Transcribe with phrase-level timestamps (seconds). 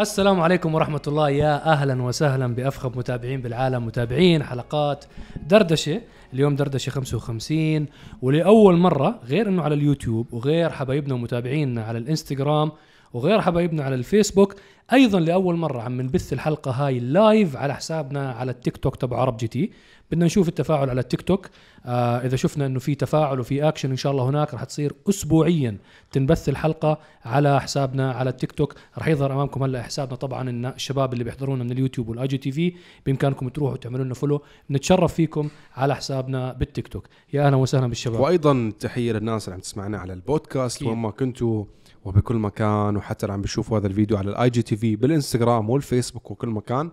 [0.00, 1.30] السلام عليكم ورحمة الله.
[1.30, 5.04] يا أهلا وسهلا بأفخم متابعين بالعالم متابعين حلقات
[5.46, 6.00] دردشة.
[6.34, 7.86] اليوم دردشة 55
[8.22, 12.72] ولأول مرة غير أنه على اليوتيوب وغير حبايبنا ومتابعينا على الإنستغرام
[13.12, 14.54] وغير حبايبنا على الفيسبوك.
[14.92, 19.36] أيضا لأول مرة عم نبث الحلقة هاي live على حسابنا على التيك توك تبع Arab
[19.36, 19.70] GT.
[20.10, 21.48] بدنا نشوف التفاعل على التيك توك.
[21.86, 25.76] آه إذا شفنا إنه في تفاعل وفي اكشن إن شاء الله هناك رح تصير اسبوعيا
[26.12, 28.74] تنبث الحلقة على حسابنا على التيك توك.
[28.98, 32.72] رح يظهر أمامكم هلأ حسابنا طبعا الشباب اللي بيحضرونا من اليوتيوب وال IGTV
[33.06, 37.06] بإمكانكم تروحوا تعملوا لنا follow نتشرف فيكم على حسابنا بالتيك توك.
[37.32, 38.20] يا أهلا وسهلا بالشباب.
[38.20, 40.82] وأيضا تحية للناس اللي عم تسمعنا على البودكاست.
[40.82, 41.64] وين ما كنتوا
[42.08, 46.90] وبكل مكان وحتى اللي عم بيشوفوا هذا الفيديو على ال IGTV بالإنستغرام والفيسبوك وكل مكان.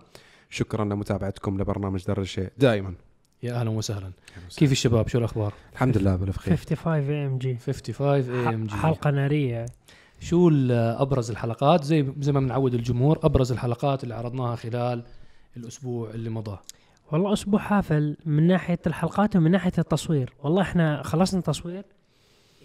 [0.50, 2.94] شكرا لمتابعتكم لبرنامج دردشة دائما.
[3.42, 4.10] يا أهلا وسهلا.
[4.56, 9.66] كيف الشباب؟ شو الأخبار؟ الحمد لله بالف خير 55 AMG 55 AMG حلقة نارية.
[10.20, 15.02] شو أبرز الحلقات؟ زي زي ما بنعود الجمهور أبرز الحلقات اللي عرضناها خلال
[15.56, 16.58] الأسبوع اللي مضى.
[17.12, 20.32] والله أسبوع حافل من ناحية الحلقات ومن ناحية التصوير.
[20.42, 21.84] والله إحنا خلصنا تصوير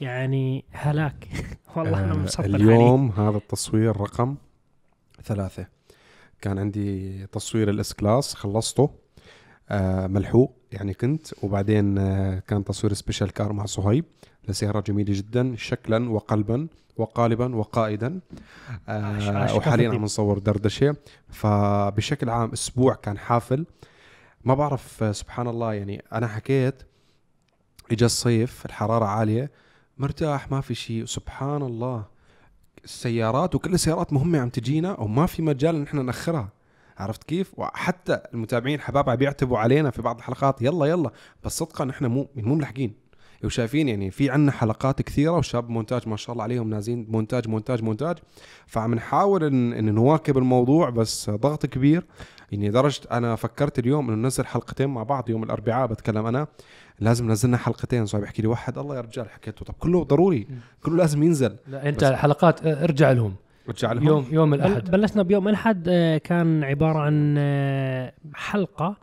[0.02, 1.27] يعني هلاك.
[1.75, 4.35] والله أنا آه مسطر عليه اليوم هذا التصوير رقم
[5.23, 5.67] ثلاثة.
[6.41, 8.89] كان عندي تصوير ال S-Class خلصته.
[9.69, 11.43] آه ملحوق يعني كنت.
[11.43, 14.05] وبعدين آه كان تصوير سبيشال كار مع صهيب.
[14.47, 18.19] لسيارة جميلة جدا شكلا وقلبا وقالبا وقائدا.
[18.89, 20.95] آه وحاليا عم نصور دردشة.
[21.30, 23.65] فبشكل عام أسبوع كان حافل.
[24.45, 26.83] ما بعرف آه، سبحان الله يعني أنا حكيت
[27.91, 29.52] اجى الصيف الحرارة عالية.
[30.02, 31.05] مرتاح ما في شيء.
[31.05, 32.05] سبحان الله.
[32.83, 36.49] السيارات وكل السيارات مهمة عم تجينا وما في مجال إن إحنا نأخرها.
[36.97, 40.61] عرفت كيف؟ وحتى المتابعين حباب عم علينا في بعض الحلقات.
[40.61, 41.11] يلا يلا.
[41.43, 42.93] بس صدقا نحن مو مو ملحقين.
[43.44, 47.83] وشايفين يعني في عنا حلقات كثيرة وشاب مونتاج ما شاء الله عليهم نازلين مونتاج مونتاج
[47.83, 48.17] مونتاج.
[48.67, 52.06] فعم نحاول ان, إن نواكب الموضوع بس ضغط كبير.
[52.52, 56.48] يعني درجة أنا فكرت اليوم إنه ننزل حلقتين مع بعض يوم الأربعاء بتكلم أنا.
[56.99, 58.05] لازم نزلنا حلقتين.
[58.05, 59.65] صاحب يحكي لي واحد الله يا رجال حكيته.
[59.65, 60.48] طب كله ضروري
[60.83, 61.55] كله لازم ينزل.
[61.67, 63.36] لا أنت الحلقات آه، ارجع لهم.
[63.70, 64.08] رجع لهم.
[64.08, 64.92] يوم يوم الأحد.
[64.92, 68.98] بلشنا بيوم الأحد آه، كان عبارة عن آه، حلقة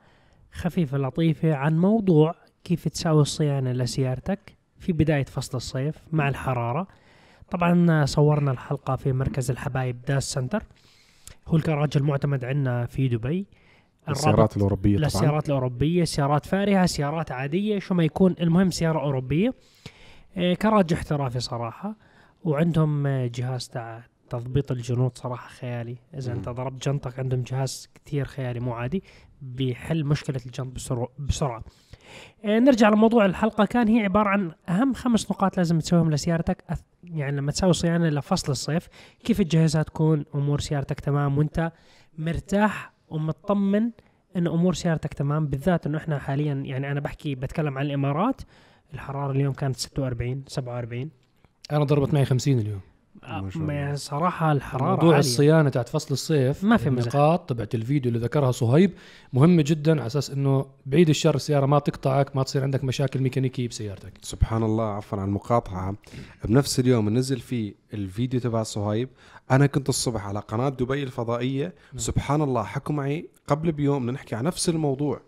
[0.52, 2.34] خفيفة لطيفة عن موضوع
[2.68, 6.86] كيف تساوي الصيانة لسيارتك في بداية فصل الصيف مع الحرارة.
[7.50, 10.62] طبعا صورنا الحلقة في مركز الحبايب داس سنتر
[11.46, 13.46] هو الكراج المعتمد عندنا في دبي.
[14.08, 15.04] السيارات الأوروبية طبعا.
[15.04, 18.34] للسيارات الأوروبية سيارات فارهة سيارات عادية شو ما يكون.
[18.40, 19.54] المهم سيارة أوروبية.
[20.36, 21.96] آه، كراج احترافي صراحة.
[22.44, 25.96] وعندهم جهاز تاع تضبيط الجنود صراحة خيالي.
[26.14, 26.48] إذا أنت.
[26.48, 29.02] ضربت جنطك عندهم جهاز كتير خيالي مو عادي.
[29.42, 31.64] بيحل مشكلة الجنط بسرعة, بسرعة.
[32.44, 33.64] آه، نرجع لموضوع الحلقة.
[33.64, 36.64] كان هي عبارة عن أهم خمس نقاط لازم تسويهم لسيارتك.
[37.04, 38.88] يعني لما تسوي صيانة لفصل الصيف
[39.24, 41.72] كيف تجهزها تكون أمور سيارتك تمام وأنت
[42.18, 43.90] مرتاح ومطمن
[44.36, 48.40] إن أمور سيارتك تمام بالذات إنه إحنا حاليا يعني أنا بحكي بتكلم عن الإمارات
[48.94, 51.10] الحرارة اليوم كانت 46 47
[51.72, 52.80] أنا ضربت معي 50 اليوم.
[53.56, 53.94] ما.
[53.94, 55.18] صراحة الحرارة موضوع عالية.
[55.18, 56.88] الصيانة تاعت فصل الصيف ما في.
[56.88, 58.92] النقاط تبعت الفيديو اللي ذكرها صهيب
[59.32, 63.68] مهمه جدا على أساس إنه بعيد الشر السيارة ما تقطعك ما تصير عندك مشاكل ميكانيكية
[63.68, 65.94] بسيارتك سبحان الله عفوا عن المقاطعة
[66.44, 69.08] بنفس اليوم نزل فيه الفيديو تبع صهيب
[69.50, 74.44] أنا كنت الصبح على قناة دبي الفضائية سبحان الله حكوا معي قبل بيوم نحكي عن
[74.44, 75.20] نفس الموضوع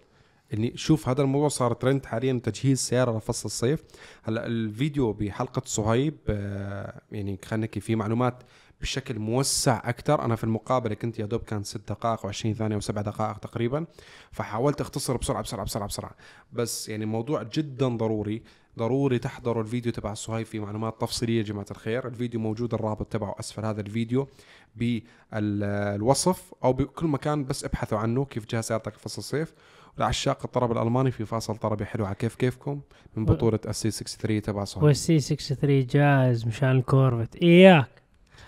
[0.54, 3.84] إني شوف هذا الموضوع صار ترند حاليا تجهيز سيارة لفصل الصيف.
[4.22, 8.42] هلأ الفيديو بحلقة صهيب آه، يعني خلينا نحكي في معلومات
[8.80, 12.80] بشكل موسع أكثر أنا في المقابلة كنت يا دوب كان 6 دقائق و20 ثانية أو
[12.80, 13.86] 7 دقائق تقريبا
[14.32, 16.14] فحاولت اختصر بسرعة بسرعة بسرعة بسرعة.
[16.52, 18.42] بس يعني موضوع جدا ضروري
[18.78, 22.06] ضروري تحضروا الفيديو تبع الصهيب في معلومات تفصيلية يا جماعة الخير.
[22.08, 24.28] الفيديو موجود الرابط تبعه أسفل هذا الفيديو
[24.76, 29.54] بالوصف أو بكل مكان بس ابحثوا عنه كيف جهاز سيارتك فصل الصيف.
[30.00, 32.80] لعشاق الطرب الألماني في فاصل طربي حلو على كيف كيفكم؟
[33.16, 37.88] من بطولة ال C63 تبع صهيب والسي 63 جاهز مشان ال Corvette إياك.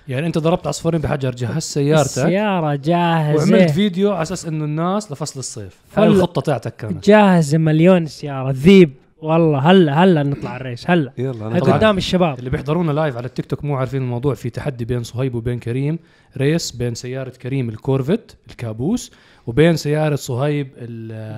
[0.08, 3.54] يعني أنت ضربت عصفورين بحجر جهزت سيارتك السيارة جاهزة.
[3.54, 5.76] وعملت فيديو على أساس إنه الناس لفصل الصيف.
[5.96, 6.06] هاي.
[6.06, 7.04] الخطة تاعتك كانت.
[7.04, 8.50] جاهزة مليون سيارة.
[8.50, 8.92] ذيب.
[9.22, 11.12] والله هلا هلا نطلع ال race هلا.
[11.18, 11.76] يلا هاي طبعاً.
[11.76, 12.38] قدام الشباب.
[12.38, 15.98] اللي بيحضرونا live على التيك توك مو عارفين الموضوع في تحدي بين صهيب وبين كريم.
[16.36, 19.12] race بين سيارة كريم ال Corvette الكابوس
[19.46, 20.68] وبين سيارة صهيب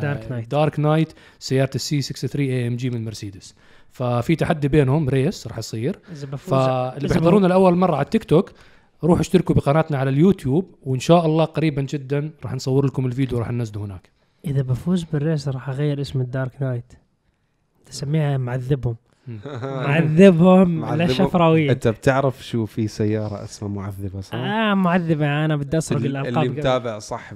[0.02, 0.50] Dark Knight.
[0.50, 3.54] Dark Knight سيارة السي 63 اي ام جي من مرسيدس
[3.90, 5.98] ففي تحدي بينهم race راح يصير.
[6.12, 6.50] إذا بفوز.
[6.50, 8.50] فاللي بيحضرونا لأول مرة على التيك توك
[9.04, 13.50] روحوا اشتركوا بقناتنا على اليوتيوب وإن شاء الله قريبا جدا راح نصور لكم الفيديو راح
[13.50, 14.10] ننزله هناك.
[14.44, 16.92] إذا بفوز بال race راح أغير اسم ال Dark Knight
[17.86, 18.96] تسميها معذبهم.
[19.62, 21.08] معذبهم معذبهم.
[21.08, 25.44] للشفراويين انت بتعرف شو في سيارة اسمها معذبة صح؟ آه معذبة.
[25.44, 26.58] أنا بدي أسرق اللي الألقاب اللي قبل.
[26.58, 27.34] متابع صح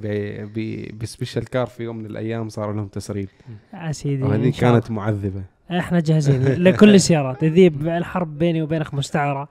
[1.00, 3.28] ب Special Car في يوم من الأيام صار لهم تسريب.
[3.74, 4.52] يا سيدي وهذه.
[4.60, 5.42] كانت معذبة.
[5.70, 7.44] إحنا جاهزين لكل السيارات.
[7.58, 9.48] ذيب الحرب بيني وبينك مستعرة.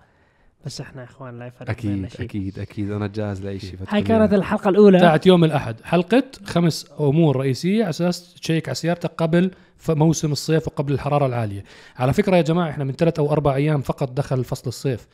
[0.66, 2.26] بس إحنا يا اخوان لا يفرق أكيد شيء.
[2.26, 2.92] أكيد أكيد.
[2.92, 4.98] أنا جاهز لأي شيء هاي كانت الحلقة الأولى.
[4.98, 5.76] بتاعت يوم الأحد.
[5.84, 9.52] حلقة خمس أمور رئيسية على أساس check على سيارتك قبل
[9.90, 11.64] موسم الصيف وقبل الحرارة العالية.
[11.98, 15.08] على فكرة يا جماعة إحنا من ثلاث أو أربع أيام فقط دخل فصل الصيف.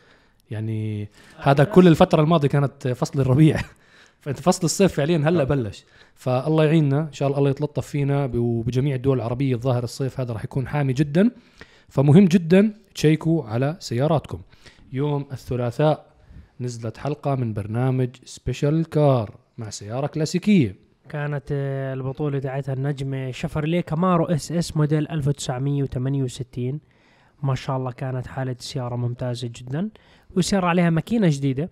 [0.51, 3.59] يعني هذا كل الفترة الماضية كانت فصل الربيع.
[4.21, 5.85] فإنت فصل الصيف فعليا هلأ بلش.
[6.15, 10.43] فالله يعيننا إن شاء الله الله يتلطف فينا وبجميع الدول العربية الظاهر الصيف هذا راح
[10.43, 11.31] يكون حامي جدا.
[11.89, 14.39] فمهم جدا تشيكوا على سياراتكم.
[14.93, 16.13] يوم الثلاثاء.
[16.59, 20.75] نزلت حلقة من برنامج Special Car مع سيارة كلاسيكية.
[21.09, 26.79] كانت آه، البطولة تاعتها النجمه شفرليه كامارو SS موديل 1968
[27.43, 29.89] ما شاء الله كانت حالة السياره ممتازة جدا
[30.35, 31.69] والسياره عليها ماكينة جديدة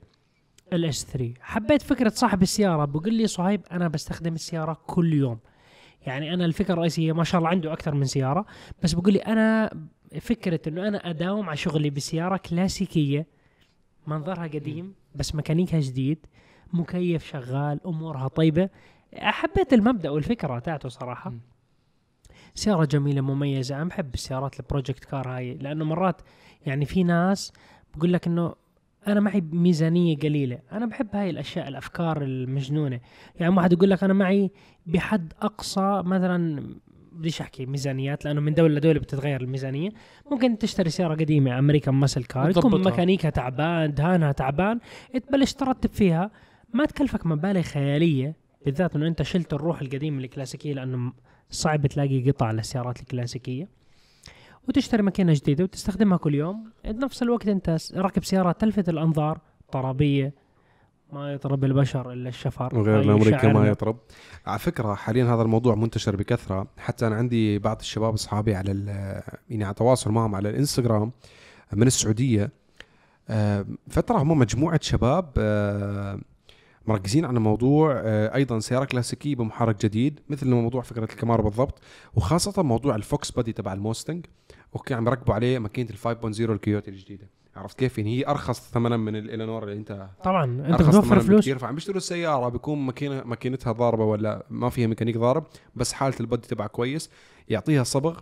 [0.74, 5.40] الاس 3 حبيت فكرة صاحب السيارة بقول لي صهيب أنا بستخدم السيارة كل يوم.
[6.06, 8.46] يعني أنا الفكرة الرئيسية ما شاء الله عنده أكثر من سيارة
[8.84, 9.72] بس بقول لي أنا
[10.20, 13.28] فكرة إنه أنا أداوم على شغلي بسيارة كلاسيكية
[14.08, 16.26] منظرها قديم بس ميكانيكها جديد
[16.74, 18.70] مكيف شغال أمورها طيبة.
[19.16, 21.34] حبيت المبدأ والفكرة تاعته صراحة.
[22.56, 23.76] سيارة جميلة مميزة.
[23.76, 26.22] أنا بحب السيارات ال project car هاي لأنه مرات
[26.66, 27.54] يعني في ناس
[27.96, 28.56] بقول لك إنه
[29.08, 30.60] أنا معي ميزانية قليلة.
[30.72, 33.00] أنا بحب هاي الأشياء الأفكار المجنونة.
[33.40, 34.52] يعني واحد يقول لك أنا معي
[34.86, 36.76] بحد أقصى مثلا
[37.12, 39.90] بديش أحكي ميزانيات؟ لأنه من دوله لدوله بتتغير الميزانية.
[40.32, 42.86] ممكن تشتري سيارة قديمة American muscle car تكون.
[42.86, 44.80] ميكانيكها تعبان دهانها تعبان
[45.28, 46.32] تبلش ترتب فيها.
[46.74, 48.36] ما تكلفك مبالغ خيالية
[48.66, 51.14] بالذات إنه أنت شلت الروح القديمة الكلاسيكية لأنه
[51.50, 53.68] صعب تلاقي قطع للسيارات الكلاسيكية.
[54.68, 56.72] وتشتري ماكينة جديدة وتستخدمها كل يوم.
[56.86, 59.40] بنفس الوقت أنت راكب سيارة تلفت الأنظار
[59.72, 60.34] طرابية
[61.14, 63.68] ما يطرب البشر إلا الشفر وغير هاي الامريكا ما.
[63.68, 63.98] يطرب.
[64.46, 66.68] على فكرة حاليا هذا الموضوع منتشر بكثرة.
[66.78, 68.72] حتى أنا عندي بعض الشباب أصحابي على
[69.50, 71.12] يعني على تواصل معهم على الإنستغرام
[71.74, 72.52] من السعودية.
[73.30, 76.20] آه، فترة هم مجموعة شباب آه،
[76.88, 81.82] مركزين على موضوع آه، أيضا سيارة كلاسيكية بمحرك جديد مثل موضوع فكرة الكامارو بالضبط
[82.16, 84.26] وخاصة موضوع ال Fox body تبع الموستنج
[84.76, 87.41] okay عم يركبوا عليه ماكينة ال 5.0 الكويوتي الجديدة.
[87.56, 91.50] عرفت كيف؟ يعني هي أرخص ثمنا من ال all-new اللي أنت طبعا أنت بتوفر فلوس.
[91.50, 95.44] فعم بيشتروا السيارة بيكون ماكينه ماكينتها ضاربة ولا ما فيها ميكانيك ضارب
[95.76, 97.10] بس حالة ال body تبعها كويس
[97.50, 98.20] يعطيها صبغ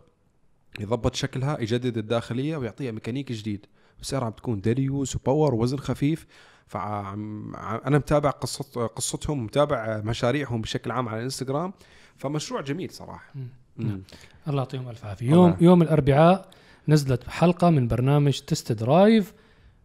[0.79, 3.65] يضبط شكلها يجدد الداخلية ويعطيها ميكانيك جديد.
[4.01, 6.27] السيارة عم تكون ديليوس و power وزن خفيف.
[6.67, 11.73] فعم أنا متابع قصة قصتهم متابع مشاريعهم بشكل عام على الانستغرام
[12.17, 13.31] فمشروع جميل صراحة.
[13.35, 13.47] مم.
[13.77, 14.01] مم.
[14.47, 15.31] الله يعطيهم ألف عافية.
[15.31, 15.57] يوم.
[15.61, 16.49] يوم الأربعاء
[16.89, 19.33] نزلت حلقه من برنامج Test Drive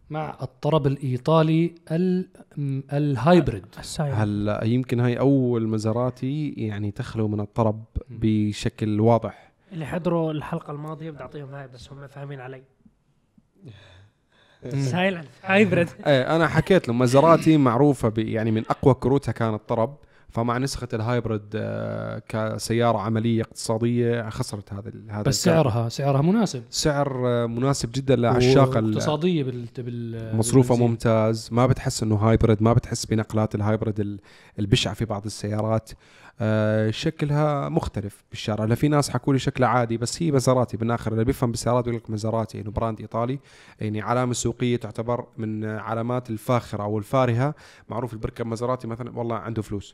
[0.09, 2.29] مع الطرب الإيطالي ال-
[2.93, 3.65] ال hybrid.
[3.99, 9.51] هلا يمكن هاي أول مازيراتي يعني تخلو من الطرب بشكل واضح.
[9.71, 12.63] اللي حضروا الحلقة الماضية بدي أعطيهم هاي بس هم فاهمين علي.
[14.91, 19.97] silent hybrid إيه أنا حكيت له مازيراتي معروفة يعني من أقوى كروتها كانت طرب
[20.35, 25.43] فمع نسخة ال hybrid آه، كسيارة عملية اقتصادية خسرت هذا هذا بس.
[25.43, 29.43] سعرها سعرها مناسب سعر آه، مناسب جدا لعشاق اقتصاديه
[29.77, 30.75] بال مصروفة.
[30.75, 34.19] ممتاز ما بتحس إنه hybrid ما بتحس بنقلات ال hybrid ال-
[34.59, 35.89] البشعة في بعض السيارات
[36.89, 38.65] شكلها مختلف بالشارع.
[38.65, 41.97] لا في ناس حكوا لي شكلها عادي بس هي مازيراتي بالاخر اللي بيفهم بالسيارات يقول
[41.97, 43.39] لك مازيراتي انه brand إيطالي.
[43.79, 47.55] يعني علامة سوقية تعتبر من علامات الفاخرة أو الفارهة.
[47.89, 49.93] معروف اللي بيركب مازيراتي مثلا والله عنده فلوس.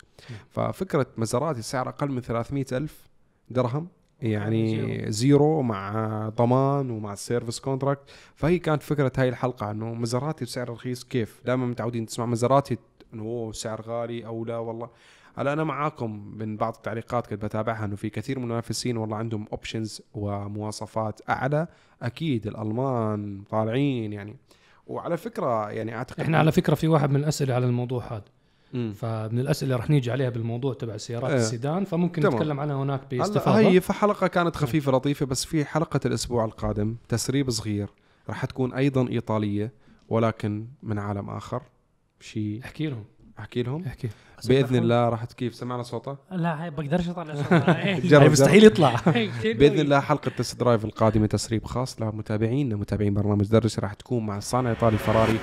[0.49, 3.07] ففكرة مازيراتي سعر أقل من 300 ألف
[3.49, 3.87] درهم
[4.21, 5.61] يعني زيرو.
[5.61, 8.01] مع ضمان ومع ال service contract
[8.35, 12.77] فهي كانت فكرة هاي الحلقة إنه مازيراتي بسعر رخيص كيف؟ دائما متعودين تسمع مازيراتي
[13.13, 14.89] انه أوه سعر غالي أو لا والله.
[15.35, 19.45] هلا أنا معاكم من بعض التعليقات كنت بتابعها إنه في كثير من المنافسين والله عندهم
[19.51, 21.67] اوبشنز ومواصفات أعلى.
[22.01, 24.35] أكيد الألمان طالعين يعني.
[24.87, 28.23] وعلى فكرة يعني أعتقد إحنا على فكرة في واحد من الأسئلة على الموضوع هذا.
[28.73, 28.93] مم.
[28.93, 31.37] فمن الأسئلة رح نيجي عليها بالموضوع تبع السيارات إيه.
[31.37, 32.35] السيدان فممكن تمام.
[32.35, 33.59] نتكلم عنها هناك باستفاضة.
[33.59, 37.89] هي فحلقه كانت خفيفة لطيفة بس في حلقة الأسبوع القادم تسريب صغير.
[38.29, 39.71] راح تكون أيضا إيطالية
[40.09, 41.61] ولكن من عالم آخر.
[42.21, 43.03] شيء احكي لهم.
[43.39, 44.09] احكي لهم؟ احكي.
[44.47, 47.23] بإذن الله راح كيف سمعنا صوته؟ لا هاي بقدرش أطلع
[47.73, 48.95] هي مستحيل يطلع.
[49.43, 49.79] بإذن.
[49.79, 54.71] الله حلقة Test Drive القادمة تسريب خاص لمتابعينا متابعين برنامج درس راح تكون مع الصانع
[54.71, 55.39] الايطالي فراري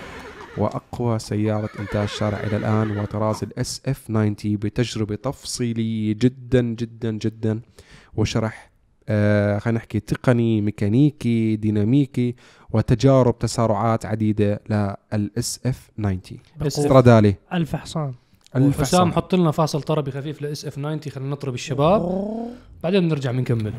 [0.56, 7.60] وأقوى سيارة إنتاج شارع إلى الآن وطراز ال SF 90 بتجربة تفصيلية جدا جدا جدا.
[8.14, 8.67] وشرح
[9.08, 12.34] آه خلينا نحكي تقني ميكانيكي ديناميكي
[12.70, 16.20] وتجارب تسارعات عديدة لل SF 90
[16.60, 18.14] بس استرادالي ألف حصان.
[18.56, 22.22] ألف حصان حط لنا فاصل طربي خفيف ل SF 90 خلينا نطرب الشباب.
[22.82, 23.72] بعدين نرجع بنكمل.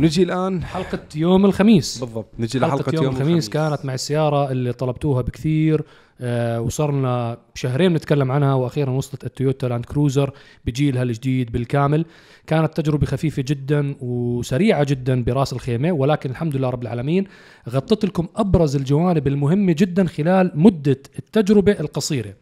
[0.00, 1.98] نجي الآن حلقة يوم الخميس.
[1.98, 2.26] بالضبط.
[2.38, 5.84] نجي حلقة لحلقة يوم, يوم الخميس كانت مع السيارة اللي طلبتوها بكثير
[6.20, 10.32] آه وصار لنا شهرين نتكلم عنها وأخيرا وصلت التويوتا لاند كروزر
[10.64, 12.04] بجيلها الجديد بالكامل.
[12.46, 17.26] كانت تجربة خفيفة جدا وسريعة جدا برأس الخيمة ولكن الحمد لله رب العالمين
[17.68, 22.28] غطيت لكم أبرز الجوانب المهمة جدا خلال مدة التجربة القصيرة.
[22.28, 22.34] آه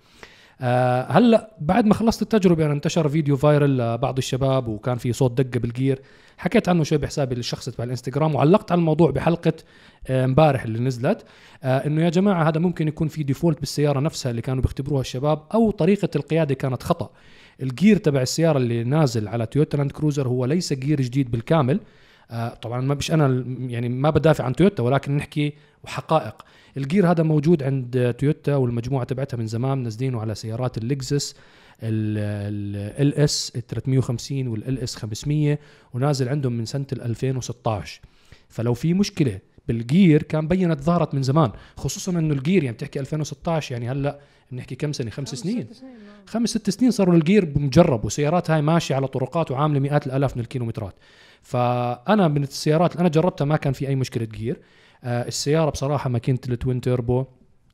[1.08, 5.60] هلا بعد ما خلصت التجربة أنا انتشر فيديو viral لبعض الشباب وكان في صوت دقه
[5.60, 6.02] بال gear.
[6.38, 9.52] حكيت عنه شوي بحسابي الشخصي تبع الإنستغرام وعلقت على الموضوع بحلقة
[10.06, 11.24] آه، امبارح اللي نزلت
[11.62, 15.42] آه إنه يا جماعة هذا ممكن يكون في default بالسيارة نفسها اللي كانوا بيختبروها الشباب
[15.54, 17.10] أو طريقة القيادة كانت خطأ.
[17.62, 21.74] ال gear تبع السيارة اللي نازل على تويوتا لاند كروزر هو ليس gear جديد بالكامل.
[21.74, 21.80] آه
[22.62, 25.52] طبعا ما بش أنا يعني ما بدافع عن تويوتا ولكن نحكي
[25.86, 26.34] حقائق.
[26.76, 31.34] ال gear هذا موجود عند تويوتا والمجموعة تبعتها من زمان منزلينه على سيارات اللكزس
[31.82, 35.58] LS 350 وال LS 500
[35.94, 38.00] ونازل عندهم من سنة ال 2016
[38.48, 42.76] فلو في مشكلة بال gear كان بينت ظهرت من زمان خصوصا إنه ال gear يعني
[42.76, 44.18] بتحكي 2016 يعني هلأ
[44.52, 45.66] بنحكي كم سنة؟ خمس سنين.
[46.26, 50.36] خمس ست سنين صاروا ال gear مجرب وسيارات هاي ماشية على طرقات وعاملة مئات الألاف
[50.36, 50.94] من الكيلومترات.
[51.42, 54.60] فأنا من السيارات اللي أنا جربتها ما كان في أي مشكلة gear.
[55.04, 57.24] آه السيارة بصراحة ماكينه ال twin turbo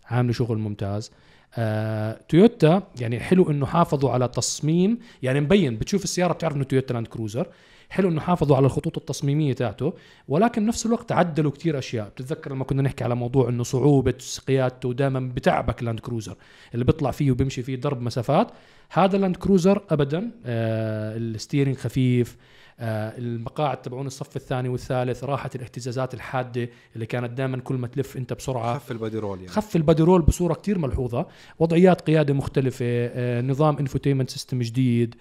[0.07, 1.11] عاملة شغل ممتاز.
[1.57, 6.93] آه، تويوتا يعني حلو إنه حافظوا على تصميم يعني مبين بتشوف السيارة بتعرف إنه تويوتا
[6.93, 7.47] لاند كروزر.
[7.95, 9.93] حلو إنه حافظوا على الخطوط التصميمية تاعته
[10.29, 12.09] ولكن بنفس الوقت عدلوا كتير أشياء.
[12.09, 14.15] بتتذكر لما كنا نحكي على موضوع إنه صعوبة
[14.49, 16.37] قيادته دائما بتعبك لاند كروزر
[16.75, 18.51] اللي بيطلع فيه وبيمشي فيه ضرب مسافات.
[18.91, 22.37] هذا لاند كروزر ابدا آه ال steering خفيف
[22.81, 28.17] آه المقاعد تبعون الصف الثاني والثالث راحت الاهتزازات الحادة اللي كانت دائما كل ما تلف
[28.17, 28.79] أنت بسرعة.
[28.79, 29.51] خف ال body roll يعني.
[29.51, 31.27] خف ال body roll بصورة كتير ملحوظة.
[31.59, 35.15] وضعيات قيادة مختلفة آه، نظام infotainment system جديد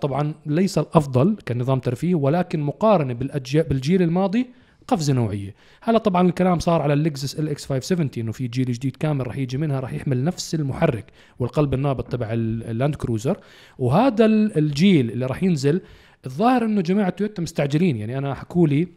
[0.00, 4.46] طبعا ليس الأفضل كنظام ترفيه ولكن مقارنة بالأجي- بالجيل الماضي
[4.88, 5.54] قفزه نوعية.
[5.82, 9.58] هلا طبعا الكلام صار على اللكزس LX 570 إنه في جيل جديد كامل راح يجي
[9.58, 11.04] منها راح يحمل نفس المحرك
[11.38, 13.36] والقلب النابض تبع ال- اللاند كروزر.
[13.78, 15.80] وهذا ال- الجيل اللي راح ينزل
[16.26, 17.96] الظاهر إنه جماعة تويوتا مستعجلين.
[17.96, 18.88] يعني أنا حكوا لي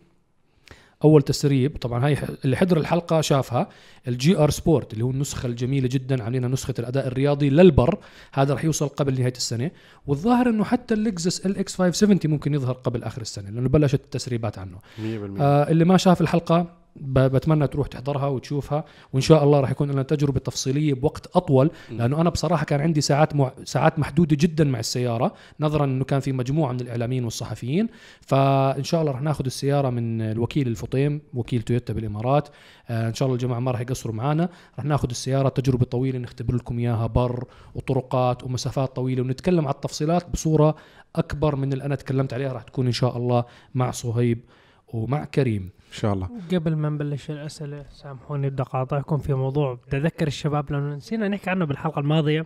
[1.04, 3.70] أول تسريب طبعا هاي اللي حضر الحلقة شافها
[4.08, 7.98] ال GR Sport اللي هو النسخة الجميلة جدا عاملينها نسخة الأداء الرياضي للبر
[8.34, 9.72] هذا راح يوصل قبل نهاية السنة.
[10.08, 14.78] والظاهر إنه حتى اللكزس LX 570 ممكن يظهر قبل آخر السنة لأنه بلشت التسريبات عنه.
[14.78, 15.02] 100%
[15.42, 18.84] آه اللي ما شاف الحلقة بتمنى تروح تحضرها وتشوفها
[19.14, 23.02] وإن شاء الله راح يكون لنا تجربة تفصيلية بوقت أطول لأنه أنا بصراحة كان عندي
[23.02, 23.52] ساعات مع...
[23.64, 27.88] ساعات محدودة جدا مع السيارة نظرا إنه كان في مجموعة من الإعلاميين والصحفيين
[28.22, 32.50] فإن شاء الله راح ناخذ السيارة من الوكيل الفطيم وكيل تويوتا بالإمارات
[32.90, 36.56] آه إن شاء الله الجماعة ما راح يقصروا معنا راح ناخذ السيارة تجربة طويلة نختبر
[36.56, 37.46] لكم إياها بر
[37.76, 40.76] وطرقات ومسافات طويلة ونتكلم على التفصيلات بصورة
[41.16, 43.46] أكبر من اللي أنا تكلمت عليها راح تكون إن شاء الله
[43.76, 44.40] مع صهيب
[44.88, 45.70] ومع كريم.
[45.94, 46.30] إن شاء الله.
[46.54, 49.80] قبل ما نبلش الأسئلة سامحوني بدي اقاطعكم في موضوع.
[49.94, 52.46] اذكر الشباب لأنه نسينا نحكي عنه بالحلقة الماضية.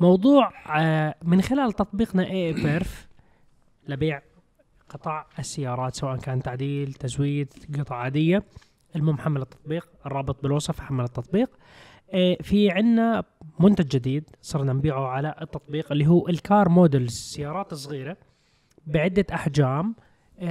[0.00, 3.08] موضوع آه، من خلال تطبيقنا اي بيرف
[3.88, 4.22] لبيع
[4.88, 8.42] قطع السيارات سواء كان تعديل تزويد قطع عادية
[8.96, 11.50] المهم حمل التطبيق الرابط بالوصف حمل التطبيق.
[12.12, 13.24] آه، في عنا
[13.60, 18.16] منتج جديد صرنا نبيعه على التطبيق اللي هو ال car models سيارات صغيرة
[18.86, 19.94] بعدة أحجام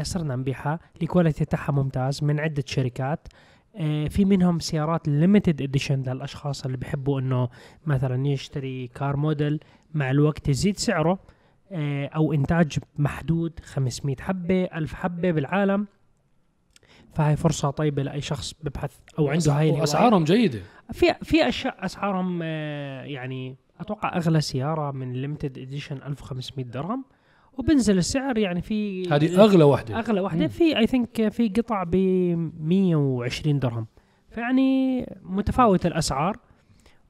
[0.01, 0.80] صرنا نبيعها.
[1.01, 3.27] ال quality تاعها ممتاز من عدة شركات.
[3.75, 7.50] آه، في منهم سيارات limited edition للأشخاص اللي بيحبوا إنه
[7.86, 9.60] مثلا يشتري car model
[9.94, 11.20] مع الوقت يزيد سعره.
[11.72, 15.88] آه، أو إنتاج محدود 500 حبة 1000 حبة بالعالم.
[17.13, 19.82] فهي فرصة طيبة لأي شخص ببحث أو عنده هاي الهواية.
[19.82, 20.60] وأسعارهم جيدة.
[20.94, 27.06] في في أشياء أسعارهم آه، يعني أتوقع أغلى سيارة من limited edition 1500 درهم.
[27.57, 30.00] وبنزل السعر يعني في هذه أغلى وحدة.
[30.00, 30.47] أغلى واحدة.
[30.47, 31.95] في I think في قطع ب
[32.59, 33.88] 120 درهم.
[34.29, 36.38] فيعني متفاوت الأسعار.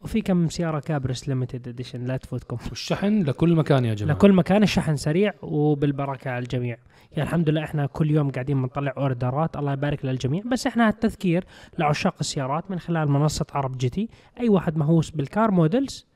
[0.03, 2.57] وفي كم سيارة كابرس limited edition لا تفوتكم.
[2.69, 4.15] والشحن لكل مكان يا جماعة.
[4.15, 6.77] لكل مكان الشحن سريع وبالبركة على الجميع.
[7.11, 9.57] يعني الحمد لله إحنا كل يوم قاعدين بنطلع أوردرات.
[9.57, 10.43] الله يبارك للجميع.
[10.51, 11.45] بس إحنا التذكير
[11.79, 14.09] لعشاق السيارات من خلال منصة عرب جي تي.
[14.39, 16.07] أي واحد مهووس بال car models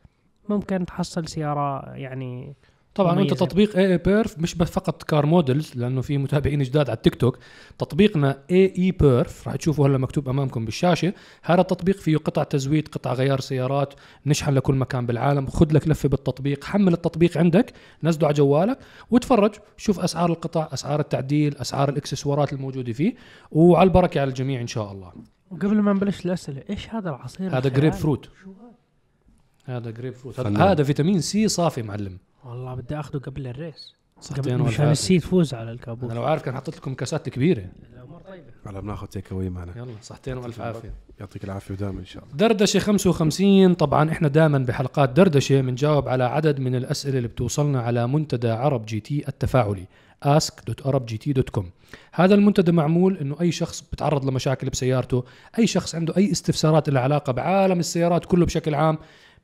[0.50, 2.56] ممكن تحصل سيارة يعني
[2.96, 3.36] طبعا انت مميزة.
[3.36, 7.16] تطبيق اي اي بيرف مش بس فقط car models لأنه في متابعين جداد على التيك
[7.16, 7.38] توك
[7.78, 11.14] تطبيقنا اي اي بيرف راح تشوفوا هلا مكتوب أمامكم بالشاشة.
[11.44, 13.94] هذا التطبيق فيه قطع تزويد قطع غيار سيارات
[14.26, 15.48] نشحن لكل مكان بالعالم.
[15.48, 18.80] خذ لك لفة بالتطبيق حمل التطبيق عندك نزله على جوالك
[19.12, 23.16] وتفرج شوف أسعار القطع أسعار التعديل أسعار الاكسسوارات الموجودة فيه.
[23.52, 25.12] وعلى البركة على الجميع إن شاء الله.
[25.52, 28.70] وقبل ما نبلش الأسئلة إيش هذا العصير هذا؟ جريب فروت هذا؟
[29.78, 30.72] جريب فروت هذا-.
[30.72, 32.18] هذا فيتامين سي صافي معلم.
[32.46, 33.94] والله بدي اخذه قبل الريس.
[34.22, 34.92] صحتين مشان.
[34.92, 36.12] السي تفوز على الكابوس.
[36.12, 37.66] أنا لو عارف كان حطيت لكم كاسات كبيرة.
[37.94, 39.72] الأمور طيبه هلا بناخذ take away معنا.
[39.78, 40.94] يلا صحتين والف عافية.
[41.20, 42.36] يعطيك العافية ودائما إن شاء الله.
[42.36, 48.08] دردشة 55 طبعا إحنا دائما بحلقات دردشة بنجاوب على عدد من الأسئلة اللي بتوصلنا على
[48.08, 49.86] منتدى عرب جي تي التفاعلي
[50.26, 51.64] ask.arabgt.com
[52.14, 55.24] هذا المنتدى معمول إنه أي شخص بتعرض لمشاكل بسيارته
[55.60, 58.98] أي شخص عنده أي استفسارات لها علاقة بعالم السيارات كله بشكل عام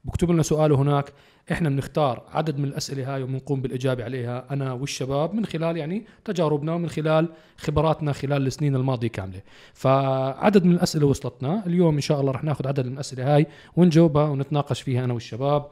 [0.05, 1.13] بكتب لنا سؤاله هناك.
[1.51, 4.45] إحنا بنختار عدد من الأسئلة هاي وبنقوم بالإجابة عليها.
[4.51, 9.41] أنا والشباب من خلال يعني تجاربنا ومن خلال خبراتنا خلال السنين الماضية كاملة.
[9.73, 11.63] فعدد من الأسئلة وصلتنا.
[11.67, 15.65] اليوم إن شاء الله رح ناخذ عدد من الأسئلة هاي ونجاوبها ونتناقش فيها أنا والشباب.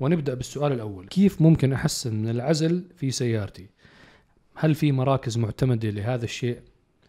[0.00, 1.06] ونبدأ بالسؤال الأول.
[1.06, 3.66] كيف ممكن أحسن من العزل في سيارتي؟
[4.54, 6.58] هل في مراكز معتمدة لهذا الشيء؟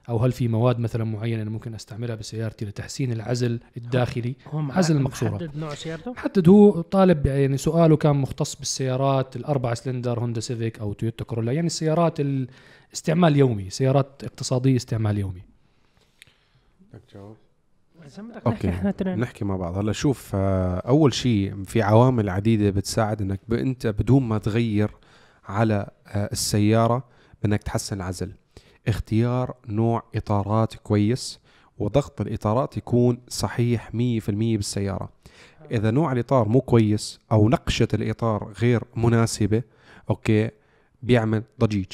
[0.09, 5.29] أو هل في مواد مثلا معينة أنا ممكن أستعملها بسيارتي لتحسين العزل الداخلي؟ عزل المقصورة.
[5.29, 10.79] محدد نوع سيارته؟ حدد هو طالب يعني سؤاله كان مختص بالسيارات الأربعة سلندر هوندا سيفيك
[10.79, 15.41] أو تويوتا كورولا يعني السيارات الاستعمال يومي سيارات اقتصادية استعمال يومي.
[16.93, 17.35] بدك تجاوب.
[18.47, 19.77] نحكي إحنا نحكي مع بعض.
[19.77, 24.91] هلا شوف آه، أول شيء في عوامل عديدة بتساعد إنك أنت بدون ما تغير
[25.45, 27.03] على آه، السيارة
[27.43, 28.31] بإنك تحسن العزل.
[28.87, 31.39] اختيار نوع إطارات كويس
[31.79, 33.93] وضغط الإطارات يكون صحيح 100%
[34.29, 35.09] بالسيارة.
[35.71, 39.63] إذا نوع الإطار مو كويس أو نقشة الإطار غير مناسبة
[40.09, 40.49] أوكي
[41.03, 41.87] بيعمل ضجيج.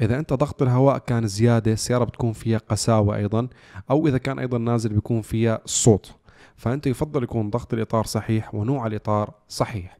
[0.00, 3.48] إذا أنت ضغط الهواء كان زيادة السيارة بتكون فيها قساوة أيضا
[3.90, 6.14] أو إذا كان أيضا نازل بيكون فيها صوت.
[6.56, 9.98] فأنت يفضل يكون ضغط الإطار صحيح ونوع الإطار صحيح.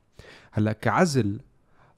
[0.53, 1.41] هلأ كعزل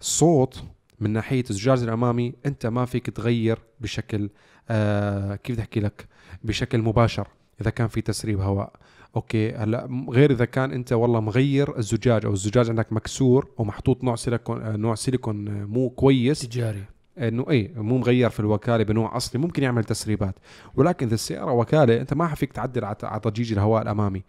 [0.01, 0.65] صوت
[1.01, 4.31] من ناحية الزجاج الأمامي أنت ما فيك تغير بشكل
[4.71, 6.07] آه كيف بدي أحكي لك؟
[6.45, 7.29] بشكل مباشر
[7.61, 8.73] إذا كان في تسريب هواء.
[9.17, 14.17] أوكي هلأ غير إذا كان أنت والله مغير الزجاج أو الزجاج عندك مكسور ومحطوط نوع
[14.17, 16.41] سيليكون آه، نوع سيليكون آه، مو كويس.
[16.41, 16.85] تجاري.
[17.19, 20.35] إنه اي مو مغير في الوكالة بنوع أصلي ممكن يعمل تسريبات.
[20.75, 24.23] ولكن إذا السيارة وكالة أنت ما فيك تعدل على على ضجيج الهواء الأمامي.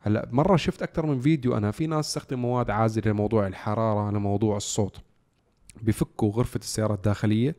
[0.00, 4.56] هلأ مرة شفت أكثر من فيديو أنا في ناس تستخدم مواد عازلة لموضوع الحرارة لموضوع
[4.56, 5.00] الصوت.
[5.82, 7.56] بفكوا غرفة السياره الداخلية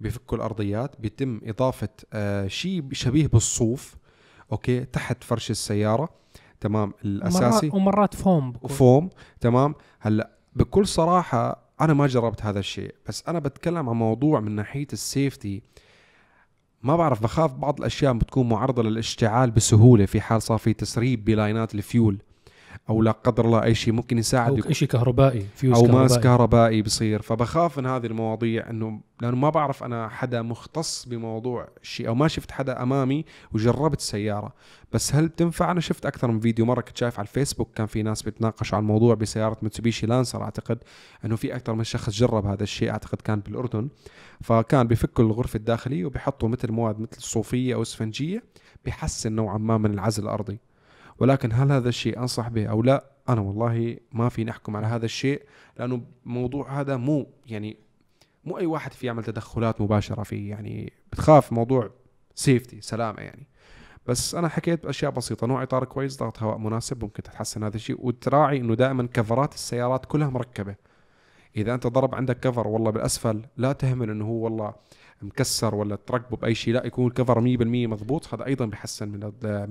[0.00, 3.96] بفكوا الأرضيات بيتم إضافة آه شيء شبيه بالصوف
[4.52, 6.08] أوكي تحت فرش السيارة
[6.60, 7.66] تمام الأساسي.
[7.66, 8.70] مرات ومرات فوم بكون.
[8.70, 9.74] وفوم تمام.
[10.00, 14.86] هلأ بكل صراحة أنا ما جربت هذا الشيء بس أنا بتكلم عن موضوع من ناحية
[14.92, 15.62] ال safety.
[16.82, 21.74] ما بعرف بخاف بعض الأشياء بتكون معرضة للاشتعال بسهولة في حال صار في تسريب بلاينات
[21.74, 22.22] الفيول.
[22.88, 26.82] أو لا قدر الله أي شيء ممكن يساعد يكون- شيء كهربائي فيوز أو ماس كهربائي.
[26.82, 32.14] بصير فبخاف من هذه المواضيع إنه لأنه ما بعرف أنا حدا مختص بموضوع شيء أو
[32.14, 34.52] ما شفت حدا أمامي وجربت سياره
[34.92, 38.02] بس هل بتنفع؟ أنا شفت أكثر من فيديو مرة كنت شايف على الفيسبوك كان في
[38.02, 40.78] ناس بتناقشوا عن الموضوع بسيارة متسوبيشي لانسر أعتقد
[41.24, 43.88] إنه في أكثر من شخص جرب هذا الشيء أعتقد كان بالأردن.
[44.40, 48.42] فكان بفكوا الغرفة الداخلية وبيحطوا مثل مواد مثل صوفية أو إسفنجية
[48.84, 50.58] بيحسن نوعا ما من العزل الأرضي.
[51.18, 55.04] ولكن هل هذا الشيء أنصح به أو لا؟ أنا والله ما فيني احكم على هذا
[55.04, 55.42] الشيء
[55.78, 57.76] لأنه الموضوع هذا مو يعني
[58.44, 61.90] مو أي واحد في يعمل تدخلات مباشرة فيه يعني بتخاف موضوع
[62.34, 63.46] سيفتي سلامة يعني.
[64.06, 68.06] بس أنا حكيت بأشياء بسيطة نوع إطار كويس ضغط هواء مناسب ممكن تتحسن هذا الشيء
[68.06, 70.74] وتراعي إنه دائما كفرات السيارات كلها مركبة.
[71.56, 74.74] إذا أنت ضرب عندك كفر والله بالأسفل لا تهمل إنه هو والله
[75.24, 78.34] مكسر ولا تركبه بأي شيء لا يكون الكفر 100% مضبوط.
[78.34, 79.20] هذا أيضا بيحسن من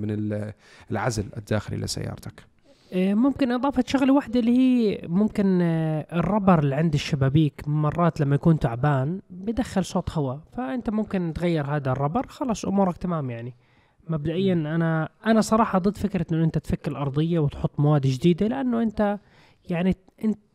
[0.00, 0.52] من ال-
[0.90, 2.46] العزل الداخلي لسيارتك.
[2.92, 8.34] إيه، ممكن إضافة شغلة واحدة اللي هي ممكن آه، الربر اللي عند الشبابيك مرات لما
[8.34, 10.40] يكون تعبان بدخل صوت هواء.
[10.56, 13.54] فأنت ممكن تغير هذا الربر خلاص أمورك تمام يعني.
[14.08, 19.18] مبدئيا أنا أنا صراحة ضد فكرة إنه أنت تفك الأرضية وتحط مواد جديدة لأنه أنت
[19.70, 20.51] يعني أنت م-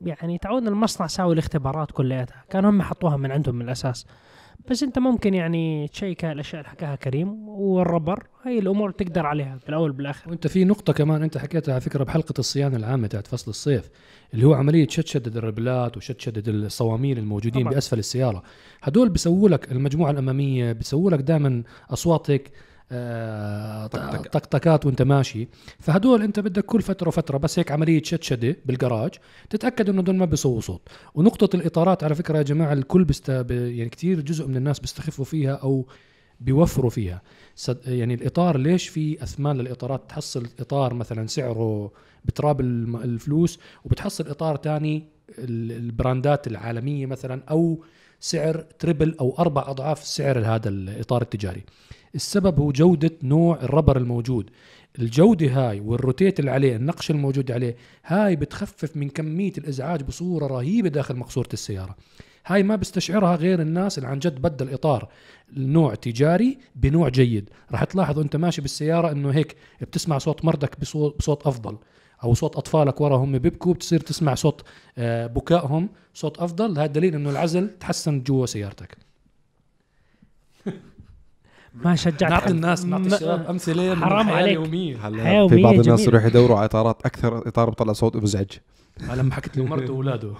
[0.00, 4.06] يعني تعود المصنع ساوي الاختبارات كلياتها كانوا هم حطوها من عندهم من الأساس
[4.70, 9.58] بس أنت ممكن يعني تشيك هاي الأشياء اللي حكاها كريم والربر هاي الأمور تقدر عليها
[9.66, 13.50] بالأول بالآخر وأنت في نقطة كمان أنت حكيتها على فكرة بحلقة الصيانة العامة تاعت فصل
[13.50, 13.90] الصيف
[14.34, 17.74] اللي هو عملية شد شدد الربلات وشد شدد الصواميل الموجودين طبعاً.
[17.74, 18.42] بأسفل السيارة
[18.82, 22.50] هدول بيسووا لك المجموعة الأمامية بيسووا لك دائما أصوات هيك.
[24.32, 25.48] طقطقات وانت ماشي.
[25.78, 29.10] فهدول انت بدك كل فترة وفترة بس هيك عملية شدشدة بالجراج
[29.50, 30.88] تتأكد انه دول ما بيسووا صوت.
[31.14, 35.52] ونقطة الإطارات على فكرة يا جماعة الكل بست يعني كثير جزء من الناس بيستخفوا فيها
[35.52, 35.86] أو
[36.40, 37.22] بيوفروا فيها.
[37.86, 41.92] يعني الإطار ليش في أثمان للإطارات؟ تحصل إطار مثلا سعره
[42.24, 45.04] بتراب الفلوس وبتحصل إطار تاني
[45.38, 47.84] ال- البراندات العالمية مثلا أو
[48.20, 51.64] سعره triple أو أربع أضعاف سعر هذا الإطار التجاري.
[52.14, 54.50] السبب هو جودة نوع ال rubber الموجود.
[54.98, 60.88] الجودة هاي والروتيت اللي عليه النقش الموجود عليه هاي بتخفف من كمية الإزعاج بصورة رهيبة
[60.88, 61.96] داخل مقصورة السيارة.
[62.46, 65.08] هاي ما بستشعرها غير الناس اللي عن جد بدل اطار
[65.56, 67.50] نوع تجاري بنوع جيد.
[67.72, 71.78] راح تلاحظ انت ماشي بالسيارة إنه هيك بتسمع صوت مردك بصوت, بصوت أفضل.
[72.24, 74.62] أو صوت أطفالك ورا هم بيبكوا بتصير تسمع صوت
[74.98, 76.70] آه، بكائهم صوت أفضل.
[76.78, 78.96] هذا دليل إنه العزل تحسن جوا سيارتك.
[81.74, 82.50] ما شجعت نعطي.
[82.50, 84.58] الناس نعطي الشباب أمثلة حرام عليك.
[84.58, 85.06] اليومية.
[85.06, 86.06] هلا في بعض الناس.
[86.06, 88.50] يروح يدوروا على إطارات أكثر إطار بطلع صوت مزعج
[89.14, 90.32] لما حكيت له مرته وأولاده.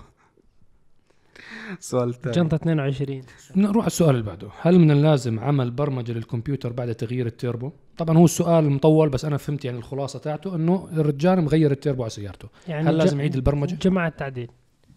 [1.78, 3.22] سؤال ثاني جنطة 22
[3.56, 4.48] نروح على السؤال اللي بعده.
[4.60, 9.36] هل من اللازم عمل برمجة للكمبيوتر بعد تغيير التيربو؟ طبعا هو السؤال مطول بس أنا
[9.36, 12.48] فهمت يعني الخلاصة تاعته إنه الرجال مغير التيربو على سيارته.
[12.68, 14.50] يعني هل لازم يعيد البرمجة؟ جماعة التعديل.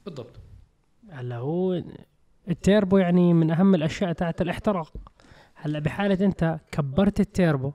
[0.06, 0.40] بالضبط.
[1.10, 1.84] هلا هو
[2.50, 4.94] التيربو يعني من أهم الأشياء تاعت الاحتراق.
[5.66, 7.72] هلا بحالة انت كبرت التيربو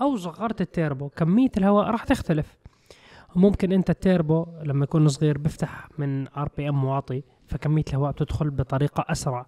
[0.00, 2.58] أو صغرت التيربو كمية الهواء راح تختلف.
[3.36, 9.46] ممكن انت التيربو لما يكون صغير بيفتح من RPM واطي فكمية الهواء بتدخل بطريقة أسرع.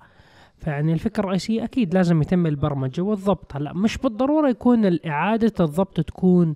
[0.56, 3.56] فيعني الفكرة الرئيسيه أكيد لازم يتم البرمجة والضبط.
[3.56, 6.54] هلا مش بالضرورة يكون اعاده الضبط تكون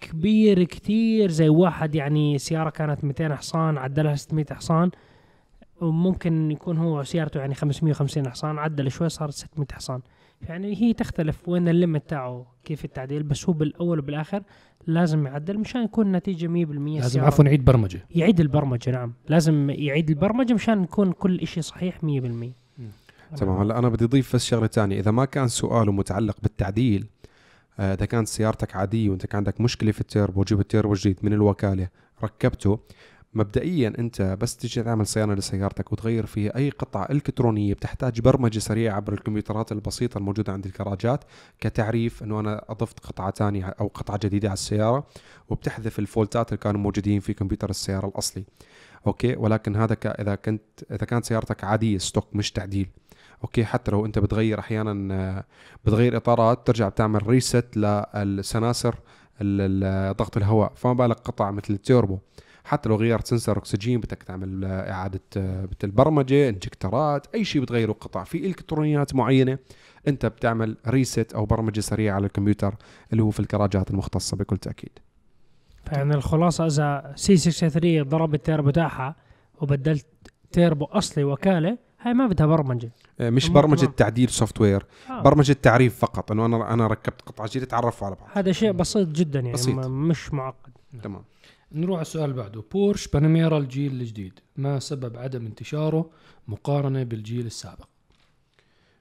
[0.00, 4.90] كبير كتير زي واحد يعني سيارة كانت 200 حصان عدلها 600 حصان
[5.80, 10.00] وممكن يكون هو سيارته يعني 550 حصان عدل شوي صارت 600 حصان.
[10.48, 14.42] يعني هي تختلف وين الليمت تاعه كيف التعديل بس هو بالأول وبالآخر
[14.86, 17.20] لازم يعدل مشان يكون النتيجه 100% لازم.
[17.20, 18.00] عفوا نعيد برمجة.
[18.10, 19.12] يعيد البرمجة نعم.
[19.28, 22.04] لازم يعيد البرمجة مشان يكون كل إشي صحيح 100%
[23.36, 23.60] تمام.
[23.60, 27.06] هلا أنا بدي أضيف بس شغلة ثانية إذا ما كان سؤاله متعلق بالتعديل
[27.78, 31.32] آه، إذا كانت سيارتك عادية وإنت كان عندك مشكلة في التيربو جبت تيربو جديد من
[31.32, 31.88] الوكالة
[32.24, 32.78] ركبته
[33.34, 38.96] مبدئيا أنت بس تيجي تعمل صيانة لسيارتك وتغير فيها أي قطعة إلكترونية بتحتاج برمجة سريعة
[38.96, 41.24] عبر الكمبيوترات البسيطة الموجودة عند الكراجات
[41.60, 45.06] كتعريف إنه أنا أضفت قطعة ثانية أو قطعة جديدة على السيارة
[45.48, 48.44] وبتحذف الفولتات اللي كانوا موجودين في كمبيوتر السيارة الأصلي.
[49.06, 50.06] أوكي؟ ولكن هذا ك...
[50.06, 52.88] إذا كنت إذا كانت سيارتك عادية stock مش تعديل.
[53.42, 55.44] أوكي؟ حتى لو أنت بتغير أحيانا
[55.84, 58.96] بتغير إطارات ترجع بتعمل reset للسناسر
[60.12, 60.72] ضغط الهواء.
[60.76, 62.18] فما بالك قطع مثل التيربو.
[62.64, 67.62] حتى لو غيرت sensor أكسجين بدك تعمل آه، إعادة آه، مثل برمجه انجكترات أي شيء
[67.62, 69.58] بتغيره قطع في إلكترونيات معينة
[70.08, 72.74] أنت بتعمل reset أو برمجة سريعة على الكمبيوتر
[73.12, 74.98] اللي هو في الكراجات المختصة بكل تأكيد
[75.84, 79.16] فيعني الخلاصة إذا C 63 ضرب التيربو تاعها
[79.60, 80.06] وبدلت
[80.52, 83.86] تيربو أصلي وكالة هاي ما بدها برمجة آه، مش برمجة.
[83.86, 85.22] تعديل software آه.
[85.22, 89.08] برمجة تعريف فقط إنه أنا أنا ركبت قطعة جديده تعرفوا على بعض هذا شيء بسيط
[89.08, 89.52] جدا يعني.
[89.52, 89.86] بسيط.
[89.86, 90.72] مش معقد
[91.02, 91.22] تمام
[91.72, 92.64] نروح على السؤال اللي بعده.
[92.72, 94.40] بورش باناميرا الجيل الجديد.
[94.56, 96.10] ما سبب عدم انتشاره
[96.48, 97.88] مقارنة بالجيل السابق؟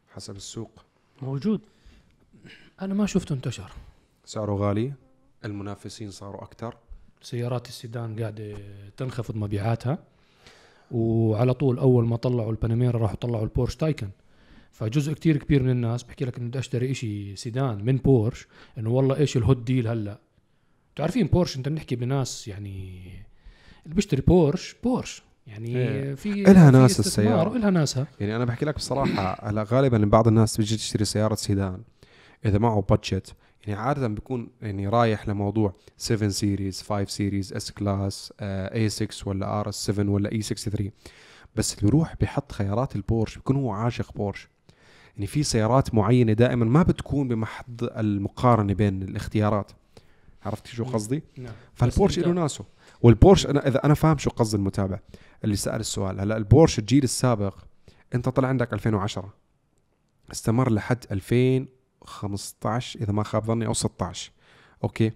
[0.10, 0.86] حسب السوق.
[1.22, 1.62] موجود.
[2.82, 3.72] أنا ما شفته انتشر.
[4.26, 4.94] سعره غالي
[5.46, 6.78] المنافسين صاروا أكثر.
[7.22, 8.58] سيارات السيدان قاعدة
[8.98, 9.98] تنخفض مبيعاتها.
[10.92, 14.10] وعلى طول أول ما طلعوا الباناميرا راحوا طلعوا البورش تايكن.
[14.72, 18.48] فجزء كتير كبير من الناس بحكي لك انه بدي أشتري إشي سيدان من بورش
[18.78, 20.20] إنه والله إيش ال hot deal هلأ؟
[20.96, 23.00] تعرفين بورش انت بنحكي بناس يعني
[23.84, 25.24] اللي بيشتري بورش بورش.
[25.48, 26.16] يعني إيه.
[26.16, 27.50] في إلها في ناس السيارة.
[27.50, 28.08] وإلها ناسها.
[28.20, 31.82] يعني أنا بحكي لك بصراحة هلا غالبا بعض الناس بيجي تشتري سيارة سيدان
[32.46, 33.36] إذا معه budget
[33.68, 39.76] يعني عادة بيكون يعني رايح لموضوع 7 Series 5 Series S-Class A 6 ولا RS
[39.86, 40.92] 7 ولا E 63
[41.56, 44.48] بس اللي بيروح بيحط خيارات البورش بيكون هو عاشق بورش.
[45.16, 49.72] يعني في سيارات معينة دائما ما بتكون بمحط المقارنة بين الاختيارات.
[50.46, 50.84] عرفت شو.
[50.84, 51.54] قصدي؟ نعم.
[51.74, 52.66] فالبورش له ناسه.
[53.02, 55.00] والبورش أنا إذا أنا فاهم شو قصد المتابع
[55.44, 57.58] اللي سأل السؤال هلأ البورش الجيل السابق
[58.16, 59.34] أنت طلع عندك 2010
[60.32, 64.32] استمر لحد 2015 إذا ما خاب ظني أو 16
[64.84, 65.12] أوكي؟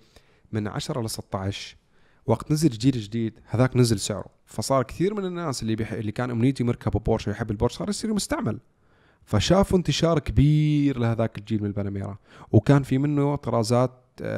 [0.52, 1.78] من 10 ل 16
[2.26, 4.30] وقت نزل الجيل الجديد هذاك نزل سعره.
[4.46, 5.92] فصار كثير من الناس اللي بيح...
[5.92, 8.60] اللي كان امنيته يركب بورش ويحب البورش صار يصير مستعمل.
[9.26, 12.18] فشافوا انتشار كبير لهذاك الجيل من الباناميرا
[12.52, 13.92] وكان في منه طرازات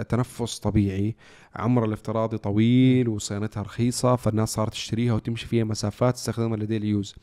[0.10, 1.16] تنفس طبيعي.
[1.56, 7.16] عمرها الافتراضي طويل وصيانتها رخيصة فالناس صارت تشتريها وتمشي فيها مسافات تستخدمها ل daily use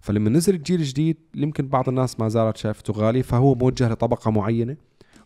[0.00, 4.76] فلما نزل الجيل الجديد يمكن بعض الناس ما زالت شايفته غالي فهو موجه لطبقة معينة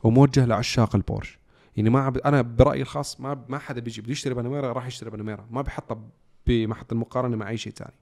[0.02, 1.38] وموجه لعشاق البورش.
[1.76, 2.18] يعني ما عب...
[2.18, 6.00] أنا برأيي الخاص ما ما حدا بيجي بده يشتري باناميرا راح يشتري باناميرا ما بحطها
[6.46, 7.94] بمحط المقارنه مع أي شيء ثاني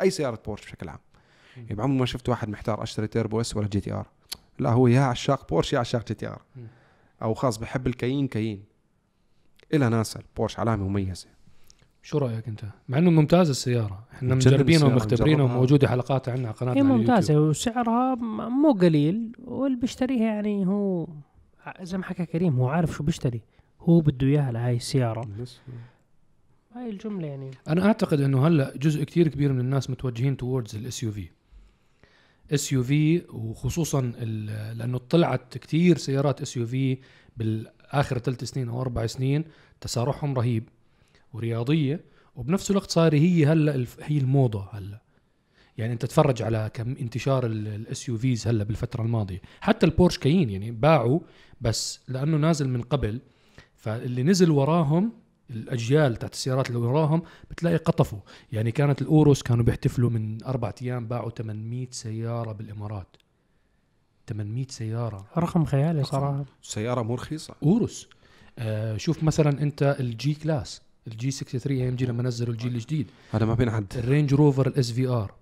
[0.00, 0.98] أي سيارة بورش بشكل عام.
[1.56, 4.06] يعني بعمري ما شفت واحد محتار أشتري Turbo S ولا GTR.
[4.58, 6.42] لا هو يا عشاق بورش يا عشاق GTR.
[7.22, 8.64] أو خلص بحب الكايين كايين
[9.74, 11.26] إلها ناسها البورش علامة مميزة.
[12.02, 14.06] شو رأيك أنت؟ مع إنه ممتازة السيارة.
[14.12, 15.44] إحنا مجربينها ومختبرينها.
[15.44, 17.50] وموجودة حلقاتها عندنا على قناتنا هي ممتازة اليوتيوب.
[17.50, 18.14] وسعرها
[18.48, 21.06] مو قليل واللي بيشتريها يعني هو
[21.80, 23.40] زي ما حكى كريم هو عارف شو بيشتري.
[23.80, 25.28] هو بده إياها لهاي السيارة.
[26.74, 27.50] هاي الجملة يعني.
[27.68, 31.28] أنا أعتقد إنه هلأ جزء كتير كبير من الناس متوجهين towards ال SUV
[32.52, 34.00] SUV وخصوصا
[34.74, 36.98] لأنه طلعت كتير سيارات SUV
[37.36, 39.44] بالآخر ثلاث سنين أو أربع سنين
[39.80, 40.68] تسارعهم رهيب
[41.32, 42.04] ورياضية
[42.36, 45.02] وبنفس الوقت صار هي هلأ هي الموضة هلأ.
[45.78, 49.40] يعني أنت تتفرج على كم انتشار ال SUVs هلأ بالفترة الماضية.
[49.60, 51.20] حتى البورش كايين يعني باعوا
[51.60, 53.20] بس لأنه نازل من قبل
[53.76, 55.12] فاللي نزل وراهم
[55.50, 58.18] الأجيال تاعت السيارات اللي وراهم بتلاقي قطفوا.
[58.52, 63.16] يعني كانت الأوروس كانوا بيحتفلوا من أربع أيام باعوا 800 سيارة بالإمارات.
[64.28, 65.26] 800 سيارة.
[65.38, 66.10] رقم خيالي رقم.
[66.10, 66.44] صراحة.
[66.62, 67.54] السياره مو رخيصة.
[67.62, 68.08] أوروس.
[68.58, 73.10] آه شوف مثلا أنت ال G-Class ال G 63 AMG لما نزلوا الجيل الجديد.
[73.32, 75.34] هذا ما بينعد الرينج روفر ال SVR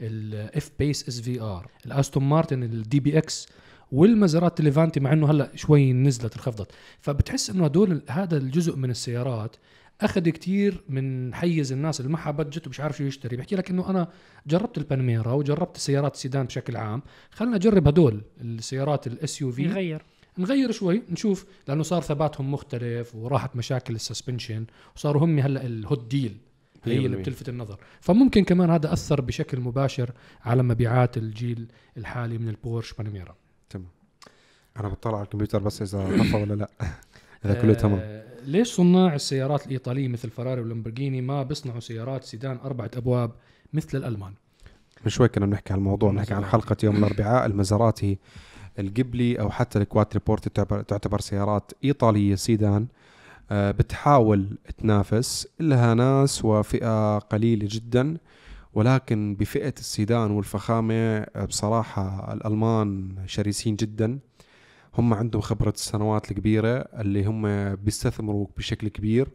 [0.00, 3.48] ال F-Pace SVR الأستون مارتن ال DBX
[3.92, 9.56] والمازيراتي الليفانتي مع إنه هلا شوي نزلت انخفضت فبتحس إنه هدول هذا الجزء من السيارات
[10.00, 13.36] أخذ كتير من حيز الناس اللي معها budget ومش عارف شو يشتري.
[13.36, 14.08] بحكي لك إنه أنا
[14.46, 17.02] جربت ال Panamera وجربت السيارات السيدان بشكل عام.
[17.30, 20.02] خلينا نجرب هدول السيارات ال SUV يغير
[20.38, 20.70] نغير.
[20.70, 26.10] شوي نشوف لأنه صار ثباتهم مختلف وراحت مشاكل ال suspension وصاروا هم هلا ال hot
[26.10, 26.36] deal
[26.84, 27.20] هي اللي 100%.
[27.20, 27.78] بتلفت النظر.
[28.00, 30.10] فممكن كمان هذا أثر بشكل مباشر
[30.44, 32.92] على مبيعات الجيل الحالي من البورش
[33.74, 33.90] Panamera
[34.80, 36.70] أنا بطلع على الكمبيوتر بس إذا طفى ولا لأ.
[37.44, 37.98] إذا كله تمام.
[38.02, 43.30] آه ليش صناع السيارات الإيطالية مثل فراري ولامبرجيني ما بيصنعوا سيارات سيدان أربعة أبواب
[43.72, 44.32] مثل الألمان؟
[45.04, 46.66] من شوي كنا بنحكي عن الموضوع بنحكي عن المزاراتي.
[46.68, 48.18] حلقة يوم الأربعاء المزاراتي
[48.78, 52.86] القبلي أو حتى الكواتريبورت تعتبر, تعتبر سيارات إيطالية سيدان.
[53.50, 55.48] آه، بتحاول تنافس.
[55.60, 58.16] لها ناس وفئة قليلة جدا.
[58.76, 64.18] ولكن بفئة السيدان والفخامة آه، بصراحة الألمان شرسين جدا.
[64.98, 69.28] هم عندهم خبرة السنوات الكبيرة اللي هم بيستثمروا بشكل كبير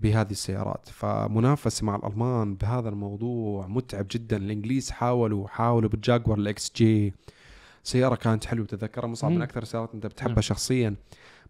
[0.00, 0.88] بهذه السيارات.
[0.88, 4.36] فمنافسة مع الألمان بهذا الموضوع متعب جدا.
[4.36, 7.14] الإنجليز حاولوا حاولوا بالجاكوار ال XJ
[7.82, 9.42] سيارة كانت حلوة تذكرها مصعب من مم.
[9.42, 10.40] أكثر السيارات أنت بتحبها نعم.
[10.40, 10.94] شخصيا.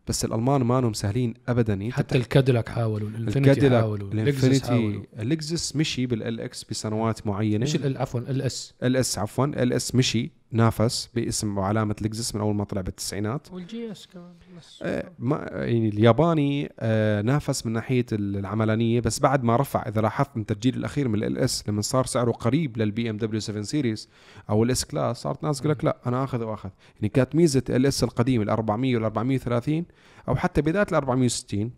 [0.08, 1.74] بس الألمان ما هم سهلين أبدا.
[1.74, 7.62] أنت حتى الكاديلاك حاولوا الإنفينيتي حاولوا الإنفينيتي اللكزس مشي بال LX بسنوات معينة.
[7.62, 10.32] مش عفوا LS LS عفوا LS مشي.
[10.52, 13.52] نافس باسم وعلامة لكزس من أول ما طلع بالتسعينات.
[13.52, 19.44] وال GS كمان بس آه، ما يعني الياباني آه، نافس من ناحية العملانية بس بعد
[19.44, 23.40] ما رفع إذا لاحظت انت الجيل الأخير من LS لما صار سعره قريب لل BMW
[23.40, 24.08] 7 Series
[24.50, 26.70] أو ال S Class صارت ناس تقول لك لا أنا آخذ وآخذ.
[26.96, 29.84] يعني كانت ميزة LS القديم ال 400 وال 430
[30.28, 31.70] أو حتى بداية ال 460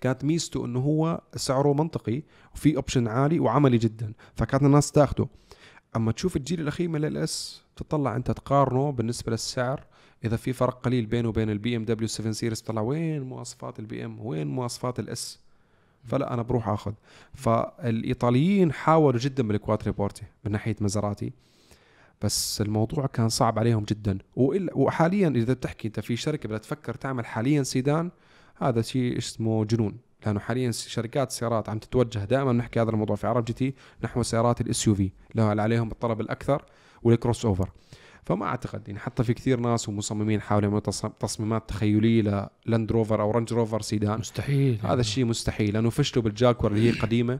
[0.00, 2.22] كانت ميزته إنه هو سعره منطقي
[2.54, 5.28] وفي option عالي وعملي جدا فكانت الناس تاخده.
[5.96, 9.84] أما تشوف الجيل الأخير من LS تطلع أنت تقارنه بالنسبة للسعر.
[10.24, 14.26] إذا في فرق قليل بينه وبين ال BMW 7 Series طلع وين مواصفات ال BM
[14.26, 15.38] وين مواصفات ال S
[16.04, 16.92] فلا أنا بروح آخذ.
[17.34, 21.32] فالإيطاليين حاولوا جدا بال Quattroporte من ناحية مزاراتي
[22.22, 24.18] بس الموضوع كان صعب عليهم جدا.
[24.74, 28.10] وحاليا إذا بتحكي أنت في شركة بدها تفكر تعمل حاليا سيدان
[28.56, 29.98] هذا شيء اسمه جنون.
[30.26, 34.60] لأنه حاليا شركات السيارات عم تتوجه دائما نحكي هذا الموضوع في عرب GT نحو سيارات
[34.60, 36.64] ال SUV اللي عليهم الطلب الأكثر.
[37.04, 37.68] وال crossover
[38.24, 43.20] فما أعتقد يعني حتى في كثير ناس ومصممين حاولوا يعملوا تص- تصميمات تخيلية للاند روفر
[43.22, 44.18] أو رنج روفر سيدان.
[44.18, 44.78] مستحيل.
[44.84, 45.74] هذا الشيء مستحيل.
[45.74, 47.38] لأنه فشلوا بالجاكوار اللي هي قديمه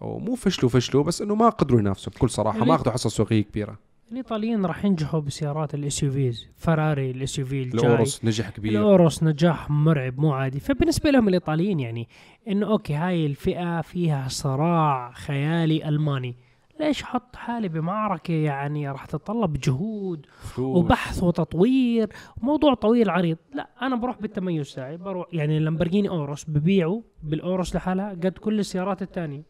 [0.00, 2.56] ومو فشلوا فشلوا بس إنه ما قدروا ينافسوا بكل صراحة.
[2.58, 3.78] يعني- ما أخذوا حصة سوقية كبيرة.
[4.12, 7.80] الإيطاليين راح ينجحوا بسيارات ال SUVs فراري ال SUV الجاي.
[7.86, 8.72] الاوروس نجح كبير.
[8.72, 10.60] الأوروس نجاح مرعب مو عادي.
[10.60, 12.08] فبالنسبة لهم الإيطاليين يعني
[12.48, 16.36] إنه okay هاي الفئة فيها صراع خيالي ألماني.
[16.80, 20.76] ليش أحط حالي بمعركة؟ يعني راح تتطلب جهود فلوس.
[20.76, 22.08] وبحث وتطوير.
[22.42, 23.36] موضوع طويل عريض.
[23.54, 29.02] لا أنا بروح بالتميز تاعي بروح يعني اللامبورجيني اوروس ببيعه بالاوروس لحالها قد كل السيارات
[29.02, 29.42] الثانية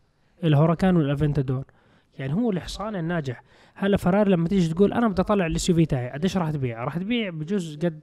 [0.45, 1.65] الهوراكان والافنتادور
[2.19, 3.43] يعني هو الحصان الناجح.
[3.75, 6.99] هلا فراري لما تيجي تقول أنا بدي أطلع ال SUV تاعي قديش راح تبيع؟ راح
[6.99, 8.01] تبيع بجوز قد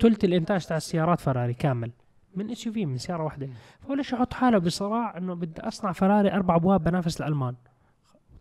[0.00, 1.92] ثلث الإنتاج تاع السيارات فراري كامل.
[2.34, 3.48] من SUV من سيارة واحدة.
[3.80, 7.54] فهو ليش يحط حاله بصراع إنه بدي أصنع فراري أربع أبواب بنافس الألمان؟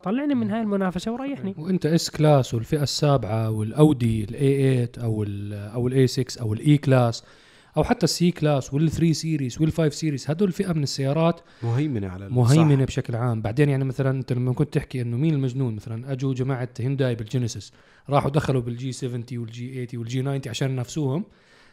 [0.08, 1.56] طلعني من هاي المنافسة وريحني.
[1.58, 6.78] وانت S Class والفئة السابعة والأودي ال A8 أو ال أو ال A6 أو ال
[6.78, 7.24] E Class
[7.78, 12.30] أو حتى ال C Class وال3 Series وال5 Series هدول فئة من السيارات مهيمنة على
[12.30, 13.41] مهيمنة بشكل عام.
[13.41, 17.28] بعدين يعني مثلا أنت لما كنت تحكي إنه مين المجنون؟ مثلا اجوا جماعة هينداي بال
[17.28, 17.74] Genesis
[18.10, 21.24] راحوا دخلوا بالجي 70 والجي 80 والجي 90 عشان ينافسوهم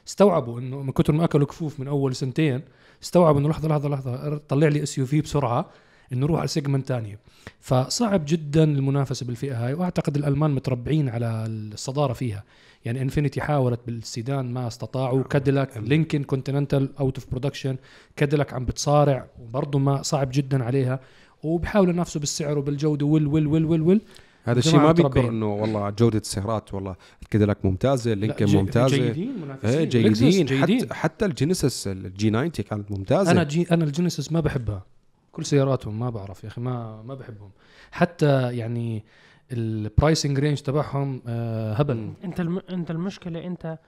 [0.09, 2.61] استوعبوا إنه من كثر ما أكلوا كفوف من أول سنتين
[3.03, 5.71] استوعبوا إنه لحظة لحظة لحظة طلع لي SUV بسرعة.
[6.13, 7.19] إنه نروح على segment ثانية
[7.61, 12.45] فصعب جدا المنافسة بالفئة هاي وأعتقد الألمان متربعين على الصدارة فيها.
[12.85, 15.23] يعني انفينيتي حاولت بالسيدان ما استطاعوا.
[15.23, 17.77] كاديلاك لينكن Continental out of production
[18.17, 21.01] كاديلاك عم بتصارع وبرضه ما صعب جدا عليها.
[21.43, 24.01] وبيحاولوا ينافسوا بالسعر وبالجودة وال وال وال وال, وال.
[24.45, 25.25] هذا الشيء ما متربين.
[25.27, 28.97] إنه والله جودة السيارات والله الكاديلاك ممتازة اللينكن جي- ممتازة.
[28.97, 29.71] جيدين منافسين.
[29.79, 30.81] إيه جيدين, جيدين.
[30.83, 33.31] حتى حتى ال Genesis ال G90 كانت ممتازة.
[33.31, 34.83] أنا جي أنا ال Genesis ما بحبها.
[35.35, 37.51] كل سياراتهم ما بعرف يا أخي ما ما بحبهم.
[37.91, 39.05] حتى يعني
[39.53, 42.13] ال pricing range تبعهم آه هبل.
[42.25, 42.61] أنت الم...
[42.71, 43.79] أنت المشكلة أنت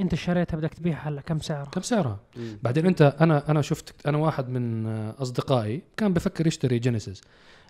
[0.00, 2.20] أنت شريتها بدك تبيعها هلأ كم سعرها؟ كم سعرها؟
[2.62, 7.20] بعدين أنت أنا أنا شفت أنا واحد من أصدقائي كان بفكر يشتري Genesis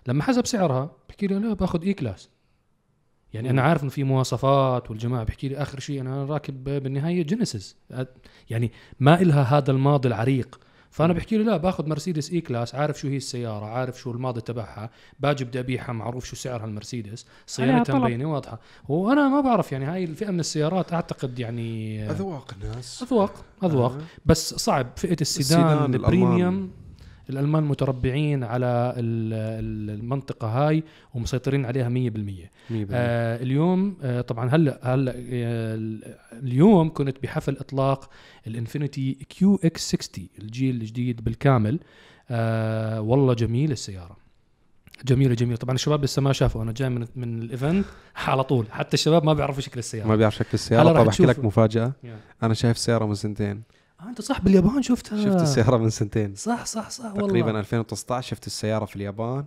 [0.07, 2.29] لما حسب سعرها بحكي لي لا باخذ E Class
[3.33, 3.61] يعني أنا.
[3.61, 7.75] عارف إنه في مواصفات والجماعة بحكي لي آخر شيء أنا راكب بالنهاية Genesis
[8.49, 10.59] يعني ما إلها هذا الماضي العريق.
[10.91, 14.41] فأنا بحكي له لا باخذ مرسيدس E Class عارف شو هي السيارة عارف شو الماضي
[14.41, 17.99] تبعها باجي بدي أبيعها معروف شو سعرها المرسيدس صيانتها.
[17.99, 18.59] مبينه واضحة.
[18.89, 23.03] وأنا ما بعرف يعني هاي الفئة من السيارات أعتقد يعني أذواق الناس.
[23.03, 23.91] أذواق أذواق.
[23.91, 24.01] آه.
[24.25, 26.71] بس صعب فئة السيدان, السيدان، ال premium
[27.29, 29.33] الألمان متربعين على ال-
[29.93, 32.51] ال- المنطقة هاي ومسيطرين عليها 100% مية بالمية.
[32.91, 35.75] آه اليوم آه طبعا هلأ هلأ آه
[36.33, 38.09] اليوم كنت بحفل إطلاق
[38.47, 41.79] الإنفينيتي QX60 الجيل الجديد بالكامل.
[42.29, 44.17] آه والله جميل السيارة.
[45.05, 45.57] جميلة جميلة.
[45.57, 47.85] طبعا الشباب لسه ما شافوا أنا جاي من من ال event
[48.27, 48.65] على طول.
[48.71, 50.07] حتى الشباب ما بيعرفوا شكل السيارة.
[50.07, 51.01] ما بيعرف شكل السيارة.
[51.03, 51.39] طب أحكي لك.
[51.45, 51.93] مفاجأة.
[52.03, 52.19] يعني.
[52.43, 53.61] أنا شايف السياره من سنتين.
[54.01, 56.35] آه أنت صح باليابان شفتها شفت السيارة من سنتين.
[56.35, 57.27] صح صح صح والله.
[57.27, 59.45] تقريبا 2019 شفت السيارة في اليابان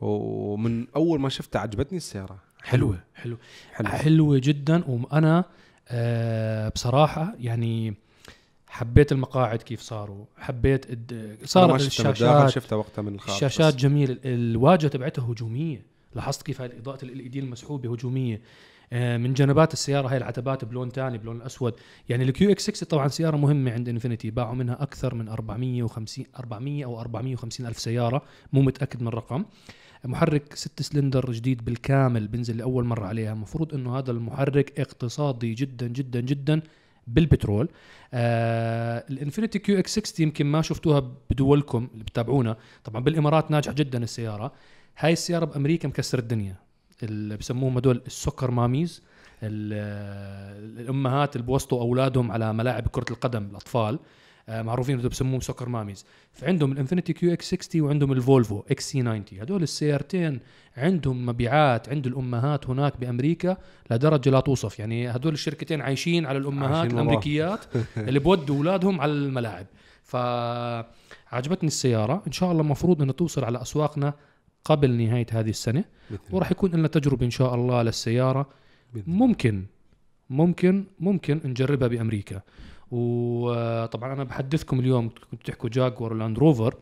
[0.00, 2.38] ومن أول ما شفتها عجبتني السيارة.
[2.62, 3.38] حلوة حلوة.
[3.74, 3.90] حلوة.
[3.92, 4.38] حلوة.
[4.38, 5.44] جدا وأنا
[5.88, 7.94] آه بصراحة يعني
[8.68, 10.24] حبيت المقاعد كيف صاروا.
[10.38, 10.86] حبيت
[11.44, 13.80] صارت الشاشات شفتها وقتها من الخارج الشاشات بس.
[13.80, 14.12] جميلة.
[14.12, 15.82] ال- الواجهة تبعتها هجومية.
[16.14, 18.40] لاحظت كيف هاي الإضاءة ال دي المسحوبة هجومية.
[18.92, 21.74] من جنبات السيارة هاي العتبات بلون ثاني بلون الأسود.
[22.08, 27.00] يعني ال QX60 طبعا سيارة مهمة عند إنفينيتي باعوا منها أكثر من 450 400 أو
[27.00, 28.22] 450 ألف سيارة
[28.52, 29.44] مو متأكد من الرقم.
[30.04, 33.32] محرك ست سلندر جديد بالكامل بنزل لأول مرة عليها.
[33.32, 36.62] المفروض إنه هذا المحرك اقتصادي جدا جدا جدا
[37.06, 37.68] بالبترول.
[38.14, 44.52] آه الانفينيتي QX60 يمكن ما شفتوها بدولكم اللي بتابعونا طبعا بالإمارات ناجحة جدا السيارة.
[44.98, 46.69] هاي السيارة بأمريكا مكسر الدنيا.
[47.02, 49.02] اللي بسموهم هدول ال soccer mommies
[49.42, 53.98] ال- الأمهات اللي بوسطوا أولادهم على ملاعب كرة القدم الأطفال
[54.48, 56.06] آه، معروفين بسموهم soccer mommies.
[56.32, 60.40] فعندهم الإنفينيتي QX 60 وعندهم الفولفو XC 90 هدول السيارتين
[60.76, 63.56] عندهم مبيعات عند الأمهات هناك بأمريكا
[63.90, 64.78] لدرجة لا توصف.
[64.78, 66.98] يعني هدول الشركتين عايشين على الأمهات عايشين.
[66.98, 67.64] الأمريكيات
[67.96, 69.66] اللي بودوا أولادهم على الملاعب.
[71.30, 72.22] فعجبتني السيارة.
[72.26, 74.14] إن شاء الله المفروض إنها توصل على أسواقنا
[74.64, 75.84] قبل نهاية هذه السنة.
[76.30, 78.48] وراح يكون لنا تجربة إن شاء الله للسيارة.
[79.06, 79.64] ممكن
[80.30, 82.40] ممكن ممكن نجربها بأمريكا.
[82.90, 86.74] وطبعا أنا بحدثكم اليوم كنتوا تحكوا جاكور ولاند روفر.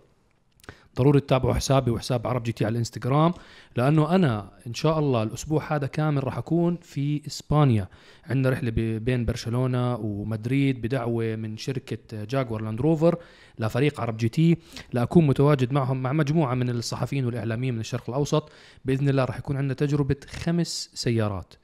[0.99, 3.33] ضروري تتابعوا حسابي وحساب عرب جي تي على الانستغرام
[3.77, 7.89] لأنه أنا إن شاء الله الأسبوع هذا كامل راح أكون في إسبانيا.
[8.27, 13.19] عندنا رحلة بين برشلونة ومدريد بدعوة من شركة جاكور لاند روفر
[13.59, 14.57] لفريق عرب جي تي.
[14.93, 18.53] لاكون متواجد معهم مع مجموعة من الصحفيين والإعلاميين من الشرق الأوسط.
[18.85, 21.55] بإذن الله راح يكون عندنا تجربة خمس سيارات.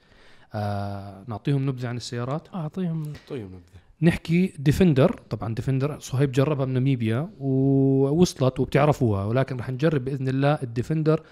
[0.54, 3.83] آه نعطيهم نبذة عن السيارات؟ أعطيهم طيب نبدأ.
[4.04, 11.22] نحكي ديفندر طبعا ديفندر صهيب جربها بناميبيا ووصلت وبتعرفوها ولكن رح نجرب بإذن الله الديفندر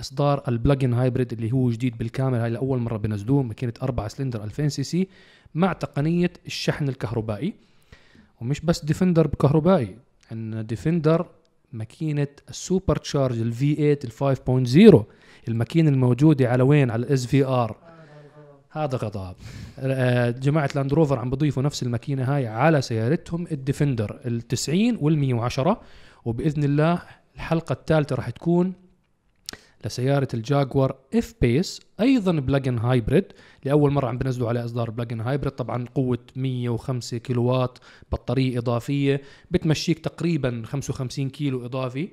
[0.00, 2.38] إصدار ال plug-in hybrid اللي هو جديد بالكامل.
[2.38, 5.08] هاي لأول مرة بنزلوه ماكينة 4 سلندر 2000 CC
[5.54, 7.54] مع تقنية الشحن الكهربائي.
[8.40, 9.96] ومش بس ديفندر كهربائي
[10.30, 11.26] عندنا ديفندر
[11.72, 15.04] ماكينة ال supercharge ال V 8 ال 5.0
[15.48, 17.91] الماكينة الموجودة على وين؟ على ال SVR
[18.72, 19.34] هذا غضب.
[19.78, 25.18] آه، جماعة لاند روفر عم بضيفوا نفس الماكينة هاي على سيارتهم الديفندر ال 90 وال
[25.18, 25.80] 110
[26.24, 27.02] وبإذن الله
[27.36, 28.72] الحلقة الثالثة راح تكون
[29.84, 33.24] لسيارة الجاكور F-Pace أيضا plug-in hybrid
[33.64, 37.78] لأول مرة عم بنزلوا على إصدار plug-in hybrid طبعا قوة 105 كيلو وات
[38.12, 42.08] بطارية إضافية بتمشيك تقريبا 55 كيلو إضافي.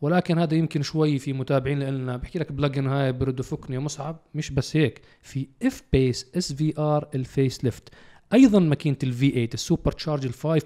[0.00, 2.16] ولكن هذا يمكن شوي في متابعين لنا.
[2.16, 7.88] بحكي لك plug-in hybrid فكني يا مصعب مش بس هيك في F-Pace SVR ال facelift
[8.32, 10.60] أيضا ماكينة ال V 8 ال supercharge ال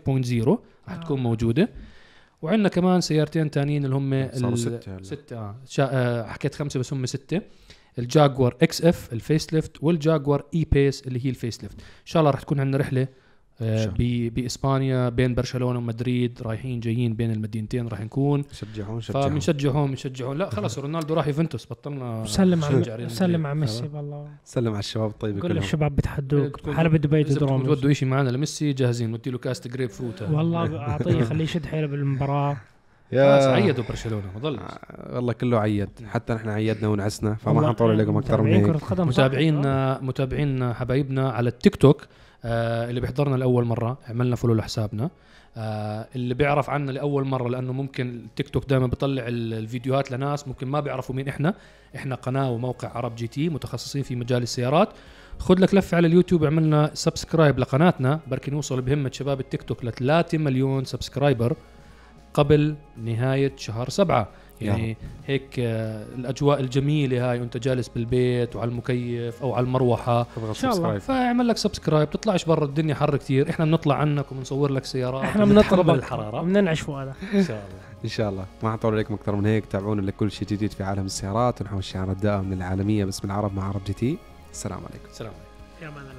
[0.46, 0.48] 5.0
[0.88, 1.22] راح تكون آه.
[1.22, 1.68] موجودة.
[2.42, 5.02] وعندنا كمان سيارتين تانيين اللي هم صاروا ستة هلا.
[5.02, 5.56] ستة آه.
[5.66, 5.88] شا...
[5.92, 7.40] آه حكيت خمسة بس هم ستة.
[7.98, 12.60] الجاكور XF ال facelift والجاكور E-Pace اللي هي ال facelift إن شاء الله راح تكون
[12.60, 13.08] عندنا آه ب...
[13.60, 18.44] بإسبانيا بين برشلونة ومدريد رايحين جايين بين المدينتين راح نكون.
[18.52, 19.28] شجعون شجعون.
[19.28, 23.60] فبنشجعهم بنشجعهم لا خلص رونالدو راح يوفنتوس بطلنا سلم نشجع على سلم على.
[23.60, 24.28] ميسي والله.
[24.44, 26.70] سلم على الشباب الطيبه كل الشباب بتحدوك.
[26.70, 29.12] حلبة دبي تدرون تودوا شيء معنا لميسي جاهزين.
[29.12, 32.56] ندي له كاسة جريب فروت والله أعطيه خليه يشد حيله بالمباراة.
[33.10, 37.90] خلاص عيدوا برشلونة ما ضل آه، والله كله عيد حتى نحن عيدنا ونعسنا فما حنطول
[37.90, 42.06] عليكم أكثر من متابعين هيك؟ متابعينا متابعينا حبايبنا على التيك توك
[42.44, 45.10] آه اللي بيحضرنا لأول مرة عملنا follow لحسابنا.
[45.56, 50.48] آه اللي بيعرف عنا لأول مرة لأنه ممكن التيك توك دائما بيطلع ال- الفيديوهات لناس
[50.48, 51.54] ممكن ما بيعرفوا مين إحنا.
[51.96, 54.88] إحنا قناة وموقع عرب جي تي متخصصين في مجال السيارات.
[55.38, 59.92] خذ لك لفة على اليوتيوب عملنا subscribe لقناتنا بركي نوصل بهمة شباب التيك توك ل
[59.92, 61.56] 3 مليون subscriber
[62.34, 64.28] قبل نهاية شهر سبعة.
[64.60, 70.26] يعني هيك آه الأجواء الجميلة هاي وأنت جالس بالبيت وعلى المكيف أو على المروحة.
[70.48, 70.98] إن شاء الله.
[70.98, 73.50] فاعمل لك subscribe تطلعش برا الدنيا حر كتير.
[73.50, 77.80] إحنا بنطلع عنك وبنصور لك سيارات إحنا بنطلب الحراره بننعش فؤادك إن شاء الله.
[78.04, 78.46] إن شاء الله.
[78.62, 79.66] ما حنطول عليكم أكثر من هيك.
[79.66, 81.60] تابعونا لكل شيء جديد في عالم السيارات.
[81.60, 84.18] ونحو الشعار الدائم من العالمية باسم العرب مع عرب جي تي.
[84.52, 85.08] السلام عليكم.
[85.12, 85.32] سلام
[85.82, 86.13] بأمان الله